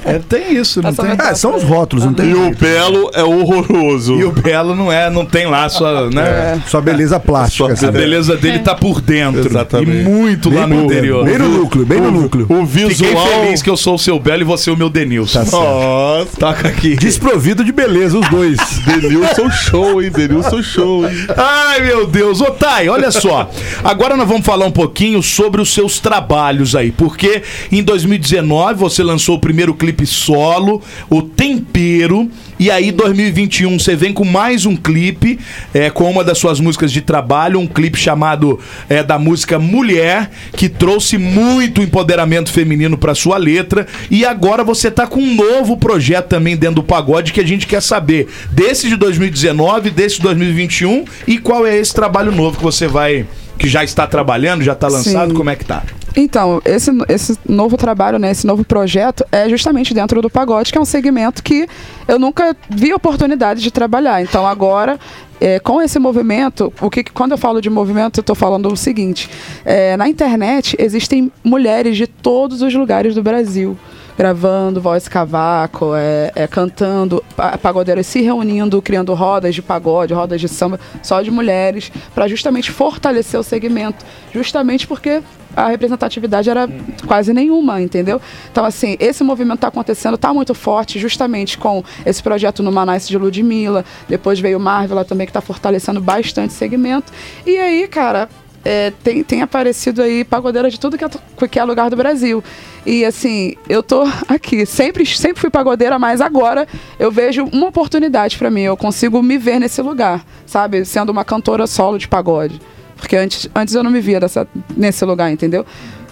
[0.04, 1.26] É, tem isso, não Essa tem?
[1.26, 2.54] É, são os rótulos, não tem E o.
[2.62, 4.14] Belo é horroroso.
[4.18, 6.62] E o Belo não é, não tem lá sua, né?
[6.66, 7.74] Só beleza plástica.
[7.76, 9.46] Só A beleza dele tá por dentro.
[9.46, 9.90] Exatamente.
[9.90, 11.26] E muito lá no Bem interior.
[11.26, 12.46] no núcleo, bem no núcleo.
[12.48, 13.26] O Fiquei visual.
[13.26, 15.40] feliz que eu sou o seu Belo e você o meu Denilson.
[15.40, 15.62] Tá certo.
[15.62, 16.36] Nossa.
[16.38, 16.96] Toca aqui.
[16.96, 18.56] Desprovido de beleza, os dois.
[18.86, 20.10] Denilson show, hein?
[20.10, 21.16] Denilson show, hein?
[21.36, 22.40] Ai, meu Deus.
[22.40, 23.50] Ô, Thay, olha só.
[23.82, 26.90] Agora nós vamos falar um pouquinho sobre os seus trabalhos aí.
[26.92, 32.30] Porque em 2019 você lançou o primeiro clipe solo, O Tempero.
[32.62, 35.36] E aí, 2021, você vem com mais um clipe,
[35.74, 40.30] é, com uma das suas músicas de trabalho, um clipe chamado é, da música Mulher,
[40.56, 43.84] que trouxe muito empoderamento feminino pra sua letra.
[44.08, 47.66] E agora você tá com um novo projeto também dentro do pagode que a gente
[47.66, 52.62] quer saber desse de 2019, desse de 2021 e qual é esse trabalho novo que
[52.62, 53.26] você vai.
[53.58, 55.36] que já está trabalhando, já está lançado, Sim.
[55.36, 55.82] como é que tá?
[56.14, 60.78] Então, esse, esse novo trabalho, né, esse novo projeto é justamente dentro do pagode, que
[60.78, 61.66] é um segmento que
[62.06, 64.22] eu nunca vi oportunidade de trabalhar.
[64.22, 64.98] Então, agora,
[65.40, 68.76] é, com esse movimento, o que, quando eu falo de movimento, eu estou falando o
[68.76, 69.28] seguinte:
[69.64, 73.76] é, na internet existem mulheres de todos os lugares do Brasil.
[74.16, 80.40] Gravando voz cavaco, é, é, cantando, pa- pagodeiras se reunindo, criando rodas de pagode, rodas
[80.40, 84.04] de samba, só de mulheres, para justamente fortalecer o segmento.
[84.32, 85.22] Justamente porque
[85.56, 86.68] a representatividade era
[87.06, 88.20] quase nenhuma, entendeu?
[88.50, 93.08] Então, assim, esse movimento está acontecendo, está muito forte, justamente com esse projeto no Manaus
[93.08, 97.12] de Ludmilla, depois veio o Marvel também, que está fortalecendo bastante o segmento.
[97.46, 98.28] E aí, cara,
[98.64, 101.08] é, tem, tem aparecido aí pagodeira de tudo que é,
[101.48, 102.42] que é lugar do Brasil.
[102.84, 106.66] E assim, eu tô aqui, sempre, sempre fui pagodeira, mas agora
[106.98, 110.84] eu vejo uma oportunidade para mim, eu consigo me ver nesse lugar, sabe?
[110.84, 112.60] Sendo uma cantora solo de pagode.
[112.96, 114.46] Porque antes, antes eu não me via dessa,
[114.76, 115.64] nesse lugar, entendeu?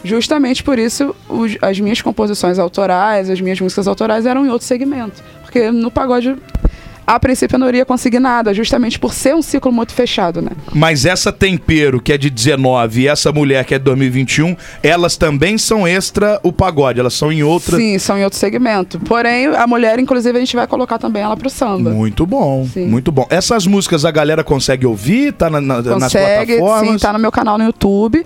[0.02, 4.66] Justamente por isso, os- as minhas composições autorais, as minhas músicas autorais eram em outro
[4.66, 5.22] segmento.
[5.42, 6.36] Porque no pagode,
[7.14, 10.50] a princípio, eu não iria conseguir nada, justamente por ser um ciclo muito fechado, né?
[10.72, 15.16] Mas essa Tempero, que é de 19, e essa Mulher, que é de 2021, elas
[15.16, 17.76] também são extra o pagode, elas são em outra.
[17.76, 18.98] Sim, são em outro segmento.
[19.00, 21.90] Porém, a mulher, inclusive, a gente vai colocar também ela pro samba.
[21.90, 22.86] Muito bom, Sim.
[22.86, 23.26] muito bom.
[23.30, 25.32] Essas músicas a galera consegue ouvir?
[25.32, 26.90] Tá na, na- nas Consegue, plataformas?
[26.92, 28.24] sim, tá no meu canal no YouTube.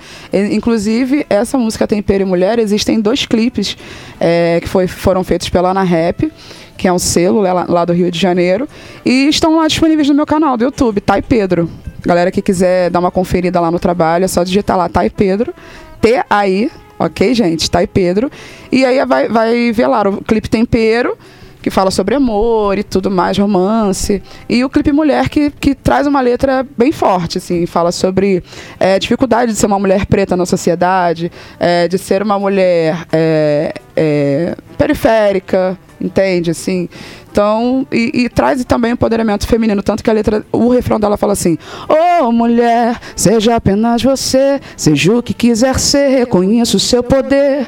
[0.50, 3.76] Inclusive, essa música Tempero e Mulher, existem dois clipes
[4.20, 6.30] é, que foi- foram feitos pela Ana Rap,
[6.76, 8.68] que é um selo lá, lá do Rio de Janeiro,
[9.04, 11.70] e estão lá disponíveis no meu canal do YouTube, Tai Pedro.
[12.02, 15.54] Galera que quiser dar uma conferida lá no trabalho, é só digitar lá Tai Pedro,
[16.00, 17.70] T-A-I, ok, gente?
[17.70, 18.30] Tai Pedro.
[18.70, 21.16] E aí vai, vai ver lá o clipe Tempero,
[21.62, 24.22] que fala sobre amor e tudo mais, romance.
[24.46, 28.44] E o clipe Mulher, que, que traz uma letra bem forte, assim, fala sobre
[28.78, 34.54] é, dificuldade de ser uma mulher preta na sociedade, é, de ser uma mulher é,
[34.76, 36.88] periférica, entende, assim.
[37.30, 41.32] Então, e, e traz também empoderamento feminino, tanto que a letra, o refrão dela fala
[41.32, 47.66] assim: Ô mulher, seja apenas você, seja o que quiser ser, reconheça o seu poder.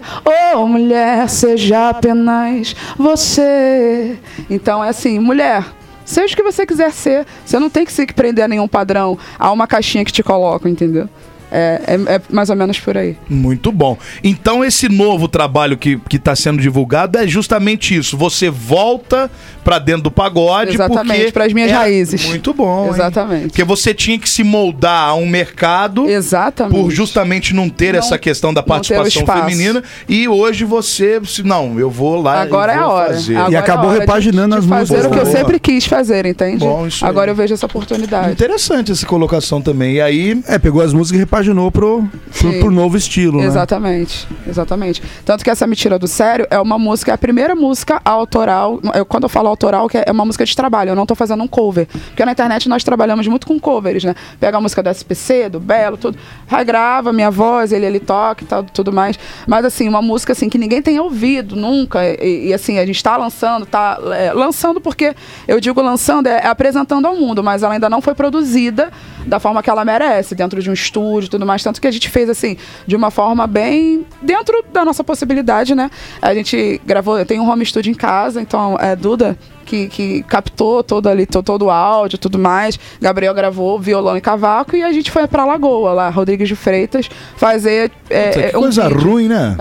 [0.55, 4.17] Ô mulher, seja apenas você.
[4.49, 5.65] Então é assim, mulher.
[6.05, 9.19] Seja o que você quiser ser, você não tem que se prender a nenhum padrão,
[9.37, 11.09] a uma caixinha que te colocam, entendeu?
[11.57, 13.17] É, é- é mais ou menos por aí.
[13.31, 13.97] Muito bom.
[14.23, 18.17] Então, esse novo trabalho que, que tá sendo divulgado é justamente isso.
[18.17, 19.31] Você volta
[19.65, 20.75] pra dentro do pagode.
[20.75, 22.25] Exatamente, porque pras minhas é raízes.
[22.27, 22.85] Muito bom.
[22.87, 22.91] hein?
[22.91, 23.47] Exatamente.
[23.49, 26.09] Porque você tinha que se moldar a um mercado.
[26.09, 26.75] Exatamente.
[26.79, 29.83] Por justamente não ter Não- essa questão da participação feminina.
[30.09, 31.21] E hoje você.
[31.25, 32.43] se- Não, eu vou lá.
[32.43, 33.15] Agora e é vou a hora.
[33.15, 33.37] fazer.
[33.37, 35.05] Agora E acabou é a hora de- repaginando de as fazer músicas.
[35.07, 35.37] o que eu Boa.
[35.37, 36.59] sempre quis fazer, entende?
[36.59, 37.11] Bom, isso aí.
[37.11, 38.33] Agora eu vejo essa oportunidade.
[38.33, 39.95] Interessante essa colocação também.
[39.95, 40.41] E aí.
[40.49, 42.59] É, pegou as músicas e repaginou pro, pro, Sim.
[42.61, 43.47] pro novo estilo, né?
[43.47, 45.03] Exatamente, exatamente.
[45.25, 48.81] Tanto que essa Me Tira do Sério é uma música, é a primeira música autoral.
[48.95, 51.43] eu- quando eu falo autoral, que é uma música de trabalho, eu não tô fazendo
[51.43, 51.87] um cover.
[51.87, 54.15] Porque na internet nós trabalhamos muito com covers, né?
[54.41, 56.19] Pega a música do SPC, do Belo, tudo.
[56.47, 59.19] Regrava minha voz, ele, ele toca e tal, tudo mais.
[59.47, 62.01] Mas assim, uma música assim que ninguém tenha ouvido nunca.
[62.05, 65.15] E, e, assim, a gente tá lançando, tá é, lançando porque
[65.47, 68.91] eu digo lançando, é, é apresentando ao mundo, mas ela ainda não foi produzida
[69.27, 71.63] da forma que ela merece, dentro de um estúdio e tudo mais.
[71.63, 75.91] Tanto que a gente fez assim, de uma forma bem dentro da nossa possibilidade, né?
[76.21, 79.37] A gente gravou, eu tenho um home studio em casa, então é Duda.
[79.67, 82.79] Que, que captou todo ali, to- todo o áudio e tudo mais.
[83.01, 87.11] Gabriel gravou violão e cavaco e a gente foi pra Lagoa, lá, Rodrigues de Freitas,
[87.37, 87.91] fazer.
[88.09, 89.01] é, Que é, um coisa vídeo.
[89.11, 89.57] ruim, né?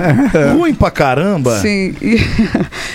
[0.56, 1.58] Ruim pra caramba.
[1.58, 1.94] Sim.
[2.00, 2.18] E,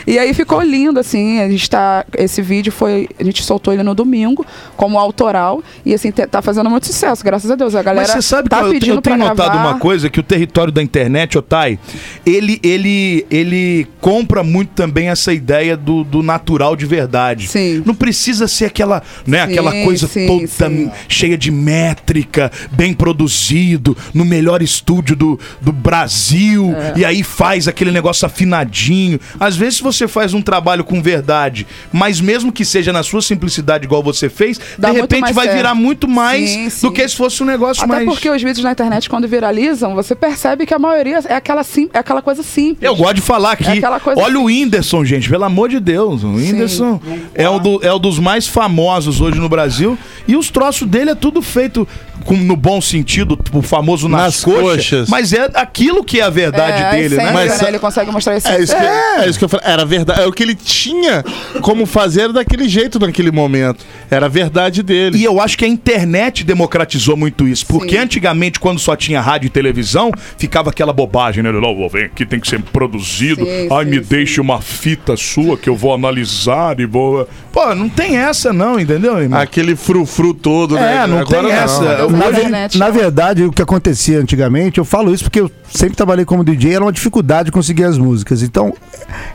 [0.14, 1.40] e aí ficou lindo, assim.
[1.42, 2.06] A gente tá.
[2.18, 3.08] Esse vídeo foi.
[3.20, 4.46] A gente soltou ele no domingo,
[4.78, 5.62] como autoral.
[5.86, 7.76] E assim, tá fazendo muito sucesso, graças a Deus.
[7.76, 9.70] A galera Mas você sabe tá que eu, pedindo eu tenho notado gravar.
[9.70, 11.78] uma coisa, que o território da internet, Otai,
[12.26, 16.45] ele, ele, ele compra muito também essa ideia do, do natural
[16.78, 17.48] de verdade.
[17.48, 17.82] Sim.
[17.86, 20.92] Não precisa ser aquela, né, Sim, aquela coisa sim, toda sim.
[21.10, 27.00] cheia de métrica, bem produzido, no melhor estúdio do, do Brasil, É.
[27.00, 29.20] e aí faz aquele negócio afinadinho.
[29.40, 33.86] Às vezes, você faz um trabalho com verdade, mas mesmo que seja na sua simplicidade
[33.86, 35.58] igual você fez, Dá de repente vai certo.
[35.58, 38.06] virar muito mais do que se fosse um negócio Até mais.
[38.06, 41.90] porque os vídeos na internet, quando viralizam, você percebe que a maioria é aquela, sim,
[41.94, 42.78] é aquela coisa simples.
[42.82, 43.66] Eu gosto de falar aqui.
[43.68, 46.22] É aquela coisa Olha o Whindersson, gente, pelo amor de Deus.
[46.36, 47.00] O Whindersson
[47.34, 49.98] é um, do- é um dos mais famosos hoje no Brasil.
[50.28, 51.88] E os troços dele é tudo feito
[52.26, 55.10] com- no bom sentido, o famoso nas, Nas coxas, coxas.
[55.10, 57.32] Mas é aquilo que é a verdade é, dele, né?
[57.32, 57.68] Mas- né?
[57.70, 58.48] Ele consegue mostrar isso.
[58.48, 59.66] É isso, que, é isso que eu falei.
[59.68, 60.22] Era verdade.
[60.22, 61.24] É o que ele tinha
[61.62, 63.86] como fazer daquele jeito naquele momento.
[64.10, 65.18] Era a verdade dele.
[65.18, 67.66] E eu acho que a internet democratizou muito isso.
[67.66, 68.02] Porque Sim.
[68.04, 71.52] antigamente, quando só tinha rádio e televisão, ficava aquela bobagem, né?
[71.52, 73.46] Não, vem aqui, tem que ser produzido.
[73.46, 74.06] Sim, Ai, sim, me sim.
[74.10, 77.28] deixe uma fita sua que eu vou analisar e vou.
[77.56, 79.40] Pô, não tem essa, não, entendeu, irmão?
[79.40, 81.04] Aquele frufru todo, né?
[81.04, 81.84] É, não Agora tem essa.
[81.86, 82.94] Eu Na, Na internet, na não.
[82.94, 86.84] verdade, o que acontecia antigamente, eu falo isso porque eu sempre trabalhei como DJ, era
[86.84, 88.44] uma dificuldade de conseguir as músicas.
[88.44, 88.74] Então,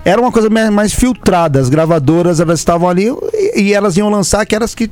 [0.05, 1.59] era uma coisa mais, filtrada.
[1.61, 4.91] As gravadoras, elas estavam ali e, e elas iam lançar aquelas que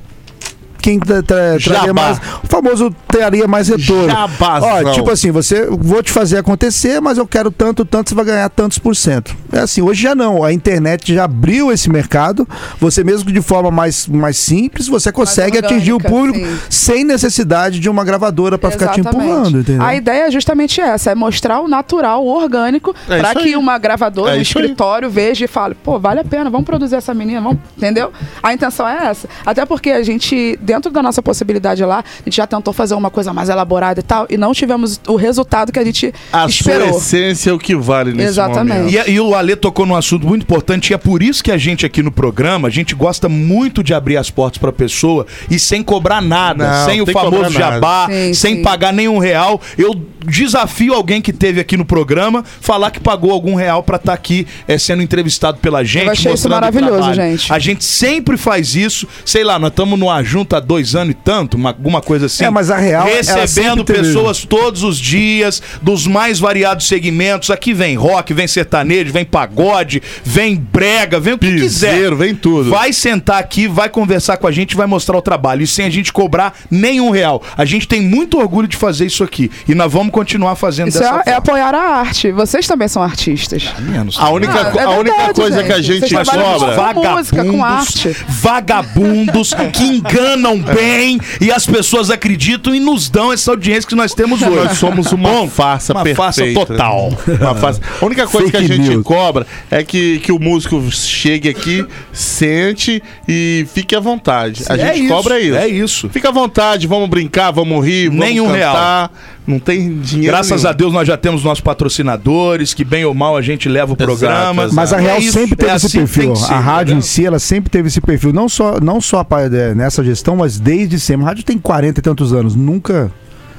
[0.88, 2.18] quem tra tra traria mais.
[2.42, 4.09] O famoso traria mais retorno.
[4.09, 4.68] Jabazão.
[4.68, 8.24] Ó, tipo assim, você vou te fazer acontecer, mas eu quero tanto, tanto, você vai
[8.24, 9.37] ganhar tantos por cento.
[9.53, 10.42] É assim, hoje já não.
[10.42, 12.48] A internet já abriu esse mercado.
[12.81, 16.59] Você mesmo de forma mais, mais simples, você consegue orgânica, atingir o público sim.
[16.70, 19.83] sem necessidade de uma gravadora pra ficar te empurrando, entendeu?
[19.83, 23.57] A ideia é justamente essa, é mostrar o natural, o orgânico, É para que aí.
[23.57, 24.64] uma gravadora, É um isso aí.
[24.64, 28.12] escritório veja e fale, pô, vale a pena, vamos produzir essa menina, vamos, entendeu?
[28.42, 29.29] A intenção é essa.
[29.44, 33.10] Até porque a gente, dentro da nossa possibilidade lá, a gente já tentou fazer uma
[33.10, 36.88] coisa mais elaborada e tal, e não tivemos o resultado que a gente A esperou.
[36.88, 38.76] sua essência é o que vale nesse Exatamente.
[38.78, 38.92] momento.
[38.94, 41.50] E, a- e o Ale tocou num assunto muito importante, e é por isso que
[41.50, 45.26] a gente aqui no programa, a gente gosta muito de abrir as portas pra pessoa
[45.50, 48.62] e sem cobrar nada, Não, sem o famoso jabá, Sim, sem sim.
[48.62, 49.60] pagar nenhum real.
[49.76, 49.94] Eu
[50.26, 54.46] desafio alguém que teve aqui no programa falar que pagou algum real pra estar aqui
[54.66, 56.06] eh, sendo entrevistado pela gente.
[56.06, 57.52] Eu achei isso maravilhoso, gente.
[57.52, 61.14] A gente sempre faz isso, sei lá, nós estamos no Ajunta há dois anos e
[61.14, 62.44] tanto, uma- alguma coisa assim.
[62.44, 66.87] É, mas a real, ela Recebendo sempre teve- pessoas todos os dias, dos mais variados
[66.87, 67.51] segmentos.
[67.51, 71.90] Aqui vem rock, vem sertanejo, vem pagode, vem brega, vem o que quiser.
[71.92, 72.71] Piseiro, vem tudo.
[72.71, 75.62] Vai sentar aqui, vai conversar com a gente, vai mostrar o trabalho.
[75.62, 77.42] E sem a gente cobrar nenhum real.
[77.57, 79.51] A gente tem muito orgulho de fazer isso aqui.
[79.68, 81.38] E nós vamos continuar fazendo Isso dessa é, é forma.
[81.38, 82.31] apoiar a arte.
[82.33, 83.64] Vocês também são artistas.
[83.79, 84.16] Menos.
[84.18, 86.07] A única, Ah, é a única verdade, coisa que a gente.
[86.09, 86.94] gente cobra.
[86.94, 88.16] com música, com arte.
[88.29, 94.14] vagabundos que enganam bem e as pessoas acreditam e nos dão essa audiência que nós
[94.14, 94.54] temos hoje.
[94.56, 96.22] Nós somos uma farsa uma perfeita.
[96.22, 97.12] farsa total.
[97.40, 97.80] Uma farsa.
[98.00, 99.02] A única coisa que a Fake gente news.
[99.04, 104.64] cobra é que, que o músico chegue aqui, sente e fique à vontade.
[104.68, 105.56] A É gente isso, cobra isso.
[105.56, 106.08] é isso.
[106.11, 109.11] Fica à vontade, vamos brincar, vamos rir, vamos Nenhum cantar.
[109.48, 110.68] Não tem dinheiro Graças nenhum.
[110.68, 113.96] a Deus nós já temos nossos patrocinadores, que bem ou mal a gente leva o
[113.96, 114.62] programa.
[114.64, 114.74] exato.
[114.74, 116.37] Mas a É Real isso, sempre teve é esse assim perfil.
[116.37, 116.98] ser, a rádio entendeu?
[116.98, 118.32] em si, ela sempre teve esse perfil.
[118.32, 121.24] Não só, não só é, nessa gestão, mas desde sempre.
[121.24, 122.54] A rádio tem 40 e tantos anos.
[122.54, 123.11] Nunca.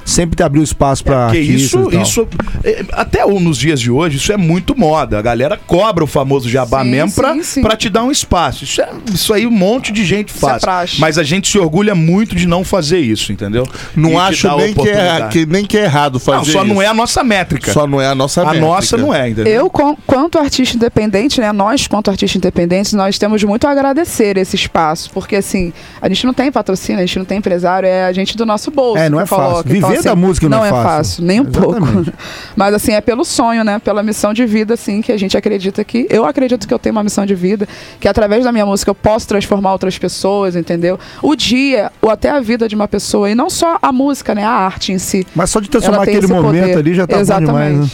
[0.04, 2.02] Sempre abriu espaço Porque artistas isso, e tal.
[2.02, 2.28] isso
[2.64, 5.18] é, até nos dias de hoje, isso é muito moda.
[5.18, 7.62] A galera cobra o famoso jabá Sim, mesmo pra, sim, sim.
[7.62, 8.64] pra te dar um espaço.
[8.64, 10.60] Isso, é- isso aí um monte de gente é faz.
[10.62, 11.00] praxe.
[11.00, 13.64] Mas a gente se orgulha muito de não fazer isso, entendeu?
[13.96, 16.64] E Não de acho nem que, é, que, nem que é errado fazer Não, só
[16.64, 16.82] não isso.
[16.82, 17.72] é a nossa métrica.
[17.72, 18.66] Só não é a nossa a métrica.
[18.66, 19.52] nossa não é, entendeu?
[19.52, 21.52] Eu, com- quanto artista independente, né?
[21.52, 25.10] Nós, quanto artista independentes, nós temos muito a agradecer esse espaço.
[25.12, 28.36] Porque, assim, a gente não tem patrocínio, a gente não tem empresário, é a gente
[28.36, 28.98] do nosso bolso.
[29.02, 29.44] É, não que é fácil.
[29.46, 29.68] coloca.
[29.90, 31.24] Viver da música não é fácil.
[31.24, 31.80] nem um Exatamente.
[31.80, 32.12] pouco.
[32.56, 33.78] Mas, assim, é pelo sonho, né?
[33.78, 36.06] Pela missão de vida, assim, que a gente acredita que.
[36.10, 38.94] Eu acredito que eu tenho uma missão de vida, que através da minha música eu
[38.94, 40.98] posso transformar outras pessoas, entendeu?
[41.22, 43.30] O dia, ou até a vida de uma pessoa.
[43.30, 44.44] E não só a música, né?
[44.44, 45.26] A arte em si.
[45.34, 46.78] Mas só de transformar aquele momento poder.
[46.78, 47.76] ali já tá bom demais.
[47.78, 47.88] Né?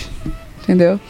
[0.63, 1.01] Entendeu?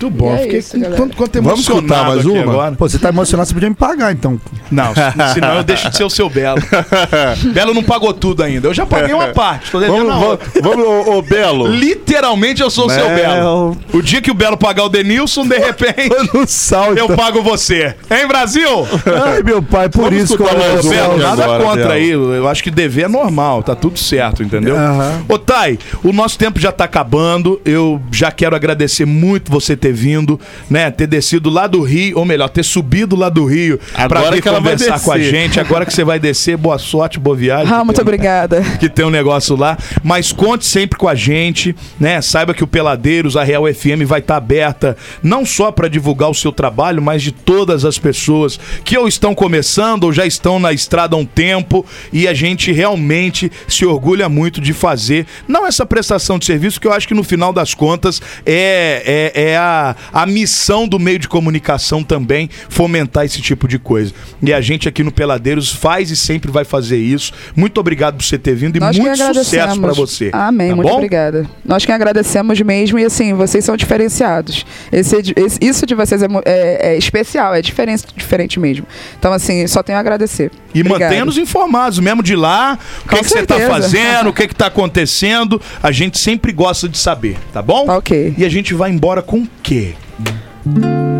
[0.00, 0.34] Muito bom.
[0.34, 1.02] É Fiquei isso, com galera.
[1.02, 2.42] tanto quanto Vamos emocionado escutar mais aqui uma?
[2.52, 2.74] agora.
[2.76, 4.40] Pô, você tá emocionado, você podia me pagar, então.
[4.70, 4.92] Não,
[5.34, 6.58] senão eu deixo de ser o seu Belo.
[7.52, 8.68] Belo não pagou tudo ainda.
[8.68, 9.70] Eu já paguei uma parte.
[9.70, 10.62] Tô devendo Vamos, a vamos, outra.
[10.62, 11.66] vamos ô, ô, Belo.
[11.66, 13.16] Literalmente eu sou o seu Belo.
[13.16, 13.76] Belo.
[13.92, 17.16] O dia que o Belo pagar o Denilson, de repente, No sal, eu então.
[17.16, 17.94] pago você.
[18.10, 18.86] Hein, Brasil?
[19.26, 20.86] Ai, meu pai, por Vamos isso que eu escutar mais amo um.
[20.86, 22.30] o Belo, Belo, nada agora, contra Belo.
[22.32, 22.38] aí.
[22.38, 24.76] Eu acho que dever é normal, tá tudo certo, entendeu?
[24.76, 25.24] Aham.
[25.28, 27.60] Ô, Thay, o nosso tempo já tá acabando.
[27.64, 30.90] Eu já quero agradecer muito você ter vindo, né?
[30.90, 34.42] Ter descido lá do Rio, ou melhor, ter subido lá do Rio pra Agora vir
[34.42, 35.60] que ela vai conversar com a gente.
[35.60, 37.72] Agora que você vai descer, boa sorte, boa viagem.
[37.72, 38.62] Ah, muito obrigada.
[38.78, 39.76] que tem um negócio lá.
[40.02, 42.20] Mas conte sempre com a gente, né?
[42.20, 46.34] Saiba que o Peladeiros, a Real FM, vai estar aberta não só para divulgar o
[46.34, 50.72] seu trabalho, mas de todas as pessoas que ou estão começando ou já estão na
[50.72, 51.84] estrada há um tempo.
[52.12, 56.86] E a gente realmente se orgulha muito de fazer, não essa prestação de serviço, que
[56.86, 59.79] eu acho que no final das contas é, é, é a,
[60.12, 64.12] a missão do meio de comunicação também fomentar esse tipo de coisa.
[64.42, 67.32] E a gente aqui no Peladeiros faz e sempre vai fazer isso.
[67.56, 70.30] Muito obrigado por você ter vindo e Nós que muito sucesso pra você.
[70.32, 70.94] Amém, Tá muito bom?
[70.96, 71.46] obrigada.
[71.64, 74.64] Nós que agradecemos mesmo e assim, vocês são diferenciados.
[74.92, 78.86] Esse, esse- isso de vocês é, é- é especial, é diferente, diferente mesmo.
[79.18, 80.50] Então, assim, só tenho a agradecer.
[80.74, 83.70] E mantenha-nos informados, mesmo de lá, o que, Com que você tá certeza.
[83.82, 85.60] fazendo, o que, que tá acontecendo.
[85.82, 87.86] A gente sempre gosta de saber, tá bom?
[87.86, 88.34] Tá ok.
[88.38, 89.69] E a gente vai embora com o quê?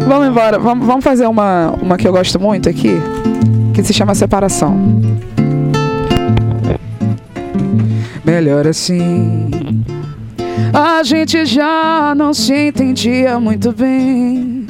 [0.09, 0.59] Vamos embora.
[0.59, 3.01] Vamos, vamos fazer uma, uma que eu gosto muito aqui,
[3.73, 4.77] que se chama Separação.
[8.25, 9.51] Melhor assim.
[10.73, 14.67] A gente já não se entendia muito bem.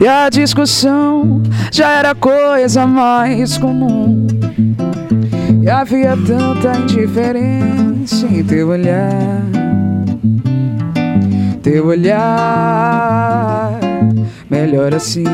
[0.00, 4.26] E a discussão já era coisa mais comum.
[5.62, 9.61] E havia tanta indiferença em teu olhar
[11.62, 13.70] teu olhar.
[14.50, 15.24] Melhor assim.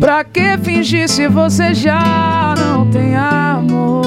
[0.00, 4.04] Pra que fingir se você já não tem amor?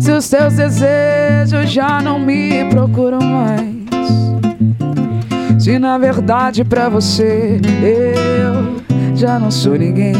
[0.00, 3.66] Se os teus desejos já não me procuram mais.
[5.58, 8.82] Se na verdade pra você eu
[9.16, 10.14] já não sou ninguém.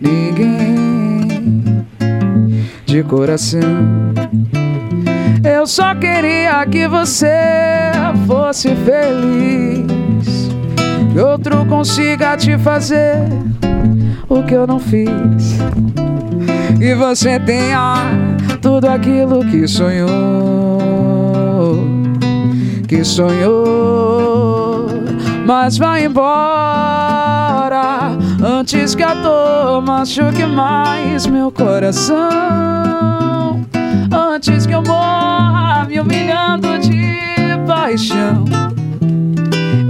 [0.00, 1.84] Ninguém
[2.86, 4.07] de coração.
[5.48, 7.90] Eu só queria que você
[8.26, 9.88] fosse feliz.
[11.10, 13.26] Que outro consiga te fazer
[14.28, 15.58] o que eu não fiz.
[16.78, 17.94] E você tenha
[18.60, 20.78] tudo aquilo que sonhou.
[22.86, 24.86] Que sonhou.
[25.46, 26.28] Mas vai embora
[28.44, 33.27] antes que a dor machuque mais meu coração.
[34.38, 37.18] Antes que eu morra me humilhando de
[37.66, 38.44] paixão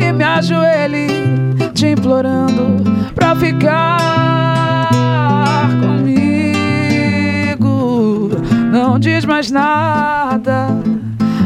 [0.01, 1.07] e me ajoelhe
[1.75, 2.83] te implorando
[3.15, 4.09] pra ficar
[5.83, 7.61] comigo.
[8.73, 10.69] Não diz mais nada,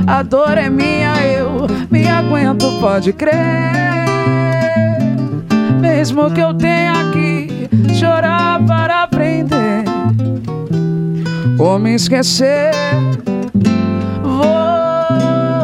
[0.06, 3.34] a dor é minha, eu me aguento, pode crer.
[5.80, 8.64] Mesmo que eu tenha que chorar
[11.62, 12.72] ou me esquecer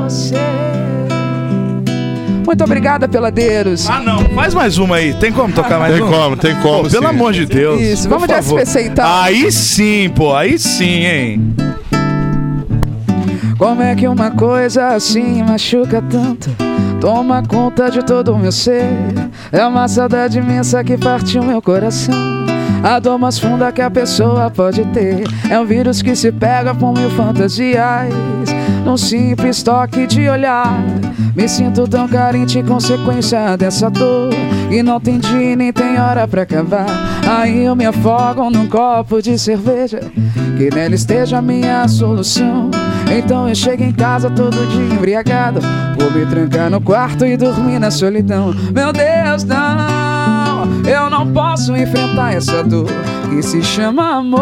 [0.08, 0.34] você.
[2.46, 3.88] Muito obrigada, peladeiros.
[3.88, 4.20] Ah, não.
[4.30, 5.12] Faz mais uma aí.
[5.14, 6.10] Tem como tocar mais Tem uma?
[6.16, 6.84] como, tem como.
[6.84, 7.80] Pô, pelo amor de Deus.
[7.80, 8.60] Isso, por vamos de favor.
[8.60, 9.04] SPC então.
[9.06, 10.34] Aí sim, pô.
[10.34, 11.54] Aí sim, hein?
[13.58, 16.50] Como é que uma coisa assim machuca tanto?
[17.00, 18.84] Toma conta de todo o meu ser.
[19.52, 22.14] É uma saudade imensa que partiu meu coração.
[22.82, 25.24] A dor mais funda que a pessoa pode ter.
[25.50, 28.12] É um vírus que se pega com mil fantasias.
[28.84, 30.80] Num simples toque de olhar.
[31.34, 34.30] Me sinto tão carente, consequência dessa dor.
[34.70, 36.86] E não tem dia nem tem hora pra acabar.
[37.28, 40.00] Aí eu me afogo num copo de cerveja.
[40.56, 42.70] Que nela esteja a minha solução.
[43.10, 45.60] Então eu chego em casa todo dia embriagado.
[45.98, 48.54] Vou me trancar no quarto e dormir na solidão.
[48.72, 49.56] Meu Deus, não,
[50.86, 52.88] eu não posso enfrentar essa dor
[53.28, 54.40] que se chama amor.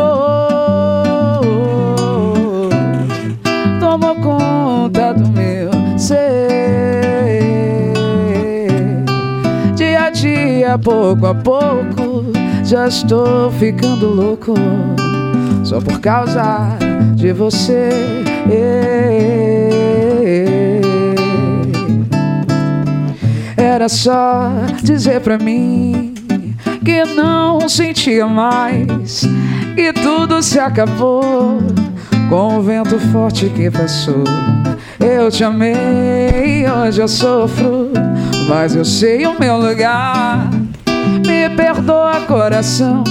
[3.80, 6.22] Tomou conta do meu ser.
[9.74, 12.24] Dia a dia, pouco a pouco,
[12.64, 14.54] já estou ficando louco.
[15.64, 16.78] Só por causa
[17.14, 18.24] de você.
[23.76, 24.50] Era só
[24.82, 26.14] dizer pra mim
[26.82, 29.28] que não sentia mais,
[29.74, 31.58] que tudo se acabou
[32.30, 34.24] com o vento forte que passou.
[34.98, 37.90] Eu te amei, hoje eu sofro,
[38.48, 40.48] mas eu sei o meu lugar.
[41.26, 43.04] Me perdoa, coração,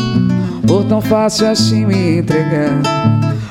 [0.65, 2.81] por tão fácil assim me entregar.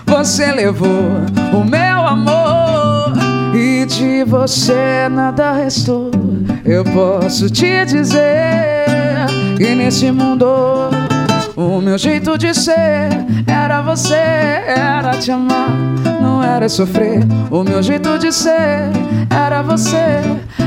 [0.04, 1.12] Você levou
[1.52, 3.12] o meu amor
[3.54, 6.23] e de você nada restou.
[6.64, 8.86] Eu posso te dizer
[9.56, 10.46] que nesse mundo
[11.54, 13.10] o meu jeito de ser
[13.46, 15.68] era você, era te amar,
[16.22, 17.20] não era sofrer.
[17.50, 18.90] O meu jeito de ser
[19.28, 20.22] era você,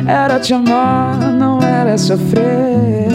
[0.06, 3.08] era te amar, não era sofrer.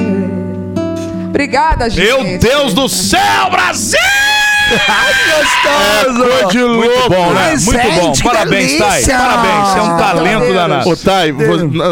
[1.29, 2.09] Obrigada, gente.
[2.09, 4.32] Meu Deus do céu, Brasil!
[4.73, 7.51] Coisa de Muito bom, né?
[7.51, 7.91] Mas, Muito bom.
[7.91, 9.07] gente, Parabéns, Thay.
[9.07, 9.69] Parabéns.
[9.69, 10.89] Você é um talento danado.
[10.89, 11.33] Ô, Thay,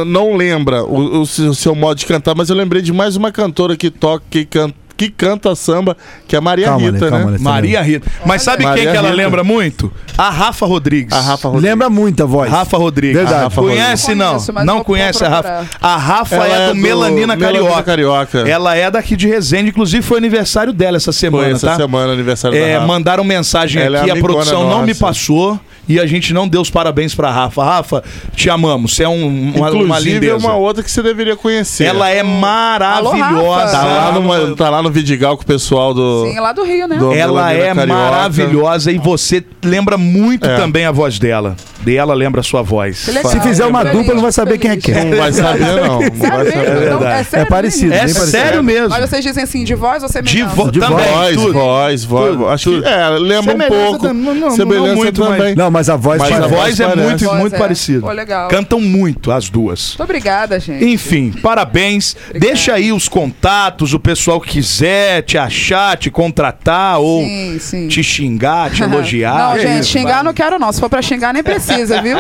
[0.07, 3.31] não lembra o, o seu seu modo de cantar, mas eu lembrei de mais uma
[3.31, 5.97] cantora que toca, que canta, que canta samba,
[6.29, 7.39] que é a Maria Calma, Rita, calma, né?
[7.39, 7.39] Lê.
[7.39, 8.07] Maria Rita.
[8.27, 9.23] Mas sabe Maria quem que ela Rita.
[9.23, 9.91] lembra muito?
[10.19, 11.17] A Rafa Rodrigues.
[11.17, 11.71] A Rafa Rodrigues.
[11.71, 12.51] Lembra muito a voz.
[12.51, 13.17] Rafa Rodrigues.
[13.17, 13.39] Verdade.
[13.39, 14.33] A Rafa conhece, não?
[14.33, 15.67] Conheço, não conhece a Rafa.
[15.81, 17.83] A Rafa Ela é, é do do Melanina Melanina Carioca.
[17.83, 18.39] Carioca.
[18.47, 19.71] Ela é daqui de Resende.
[19.71, 21.77] Inclusive, foi aniversário dela essa semana, Foi essa tá?
[21.77, 25.01] semana, aniversário É, mandaram mensagem Ela é aqui, a amigona produção não me nossa.
[25.01, 27.63] passou e a gente não deu os parabéns pra Rafa.
[27.65, 28.05] Rafa,
[28.35, 28.95] te amamos.
[28.95, 30.37] Você é um, uma, uma Inclusive, é lindeza.
[30.37, 31.85] uma outra que você deveria conhecer.
[31.85, 33.73] Ela é maravilhosa.
[33.73, 36.27] Tá lá, no, tá lá no Vidigal com o pessoal do...
[36.27, 36.97] Sim, lá do Rio, né?
[36.97, 37.87] do Ela é Carioca.
[37.87, 40.57] maravilhosa e você lembra muito É.
[40.57, 41.57] também a voz dela.
[41.87, 43.07] E ela lembra a sua voz.
[43.09, 43.33] Legal.
[43.33, 45.01] Se fizer uma Feliz, dupla, não vai saber quem é feliz.
[45.01, 45.11] quem.
[45.11, 45.99] Não vai saber, não.
[45.99, 46.53] Não vai Sério mesmo?
[46.53, 46.87] saber.
[46.87, 47.21] Então, verdade.
[47.21, 48.27] é, sério É parecido, É parecido.
[48.27, 48.89] sério mesmo.
[48.91, 50.55] Mas vocês dizem assim, de voz ou De semelhança?
[50.55, 51.07] vo De também.
[51.07, 51.53] Voz, tudo.
[51.55, 52.41] voz, voz.
[52.53, 53.99] Acho que é, lembra um pouco.
[54.09, 55.55] também, não- não- semelhança não muito, mas- também.
[55.55, 57.03] Não, mas a voz Mas A voz é parece.
[57.09, 57.59] muito, Voz muito é.
[57.59, 58.01] parecida.
[58.01, 58.49] Pô, legal.
[58.49, 59.91] Cantam muito as duas.
[59.91, 60.85] Muito obrigada, gente.
[60.85, 62.17] Enfim, parabéns.
[62.35, 67.89] Deixa aí os contatos, o pessoal que quiser te achar, te contratar ou Sim, sim.
[67.89, 69.35] te xingar, te elogiar.
[69.39, 70.23] Não, É gente, isso, xingar vai.
[70.25, 70.73] não quero não.
[70.73, 72.17] Se for pra xingar, nem precisa, viu?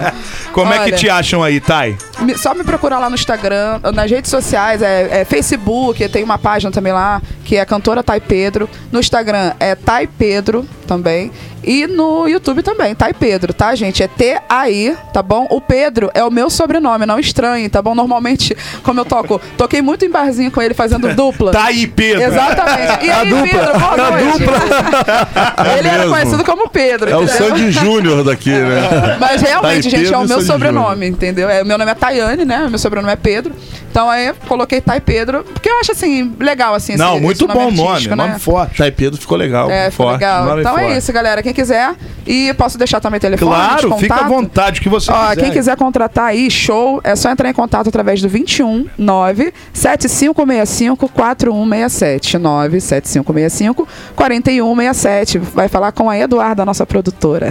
[0.52, 0.96] Como é que Olha.
[0.96, 1.96] te acham aí, Thay?
[2.36, 6.70] Só me procurar lá no Instagram, nas redes sociais, é, é Facebook, tem uma página
[6.70, 7.20] também lá,
[7.52, 8.66] que é cantora Tai Pedro.
[8.90, 11.30] No Instagram é Tai Pedro também.
[11.62, 14.02] E no YouTube também, Tai Pedro, tá, gente?
[14.02, 15.46] É T-A-I, tá bom?
[15.50, 17.94] O Pedro é o meu sobrenome, não estranhe, tá bom?
[17.94, 21.52] Normalmente, como eu toco, toquei muito em barzinho com ele fazendo dupla.
[21.54, 22.22] Aí, Pedro.
[22.24, 23.04] Exatamente.
[23.04, 24.42] E A aí, dupla, Pedro, boa a noite.
[25.78, 26.12] ele era mesmo.
[26.12, 27.10] conhecido como Pedro.
[27.10, 27.48] É o entendeu?
[27.48, 29.16] Sandy Júnior daqui, né?
[29.20, 31.48] Mas realmente, Tai gente, é o meu sobrenome, entendeu?
[31.48, 32.66] É, meu nome é Tayane, né?
[32.68, 33.54] Meu sobrenome é Pedro.
[33.88, 36.96] Então aí coloquei Tai Pedro, porque eu acho assim, legal assim.
[36.96, 38.38] Não, esse- muito bom nome, artístico, nome né?
[38.38, 38.76] forte.
[38.78, 40.20] Tai Pedro ficou legal, É, ficou forte.
[40.20, 40.44] legal.
[40.46, 40.98] nome Então é forte.
[40.98, 41.42] isso, galera.
[41.42, 41.94] Quem quiser.
[42.26, 45.40] E posso deixar também telefone de Claro, fica à vontade, o que você Ó, quiser.
[45.42, 51.08] quem quiser contratar aí, show, é só entrar em contato através do 21 9 7565
[51.08, 52.38] 4167.
[52.38, 55.38] 9 7565 4167.
[55.38, 57.50] Vai falar com a Eduarda, nossa produtora.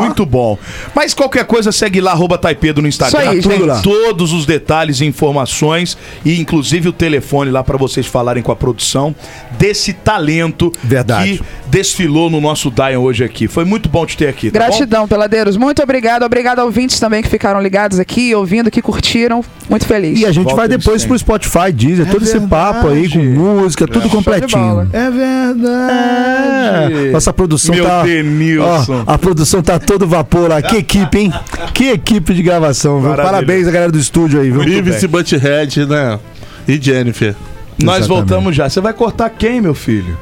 [0.00, 0.58] Muito bom.
[0.94, 3.18] Mas qualquer coisa, segue lá, arroba Taipedo no Instagram.
[3.20, 3.66] Isso aí, Tem gente.
[3.66, 3.80] lá.
[3.80, 8.56] todos os detalhes e informações e inclusive o telefone lá para vocês falarem com a
[8.56, 9.14] produção
[9.58, 11.38] desse talento Verdade.
[11.38, 13.46] que desfilou no nosso Dion hoje aqui.
[13.46, 14.66] Foi muito bom te ter aqui, tá bom?
[14.66, 15.56] Gratidão, peladeiros.
[15.56, 16.24] Muito obrigado.
[16.24, 19.44] Obrigado a ouvintes também que ficaram ligados aqui, ouvindo, que curtiram.
[19.68, 20.18] Muito feliz.
[20.18, 23.86] E a gente Volta vai depois pro Spotify, Deezer, todo esse papo aí com música,
[23.86, 24.14] tudo bola.
[24.14, 24.90] completinho.
[24.92, 27.08] É verdade.
[27.08, 28.02] É, nossa produção Meu tá.
[28.02, 29.04] Denilson.
[29.06, 30.60] Ó, a produção tá todo vapor lá.
[30.62, 31.32] Que equipe, hein?
[31.72, 33.02] Que equipe de gravação.
[33.16, 34.60] Parabéns a galera do estúdio aí, viu?
[34.60, 36.18] Vive-se Butthead, né?
[36.66, 37.34] E Jennifer.
[37.82, 38.08] Nós Exatamente.
[38.08, 38.68] voltamos já.
[38.68, 40.16] Você vai cortar quem, meu filho?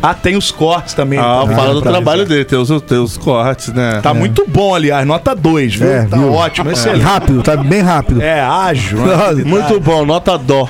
[0.00, 1.18] Ah, tem os cortes também.
[1.18, 4.00] Ah, Tá fala do trabalho dele, tem os, tem os cortes, né?
[4.00, 5.04] Tá muito bom, aliás.
[5.06, 5.88] Nota 2, viu?
[5.90, 6.32] É, tá viu?
[6.32, 7.02] ótimo, excelente.
[7.02, 8.22] Rápido, tá bem rápido.
[8.22, 8.98] É, ágil.
[9.34, 9.42] né?
[9.44, 10.68] Muito bom, nota dó.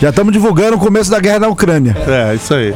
[0.00, 1.96] Já estamos divulgando o começo da guerra na Ucrânia.
[2.06, 2.74] É, isso aí.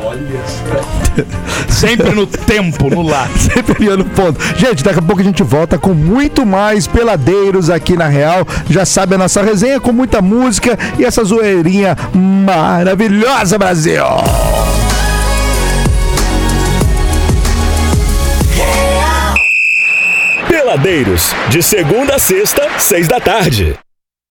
[1.69, 3.29] Sempre no tempo, no lar.
[3.37, 4.41] Sempre no ponto.
[4.57, 8.47] Gente, daqui a pouco a gente volta com muito mais peladeiros aqui na Real.
[8.69, 14.05] Já sabe a nossa resenha com muita música e essa zoeirinha maravilhosa, Brasil!
[20.49, 23.77] Peladeiros, de segunda a sexta, seis da tarde.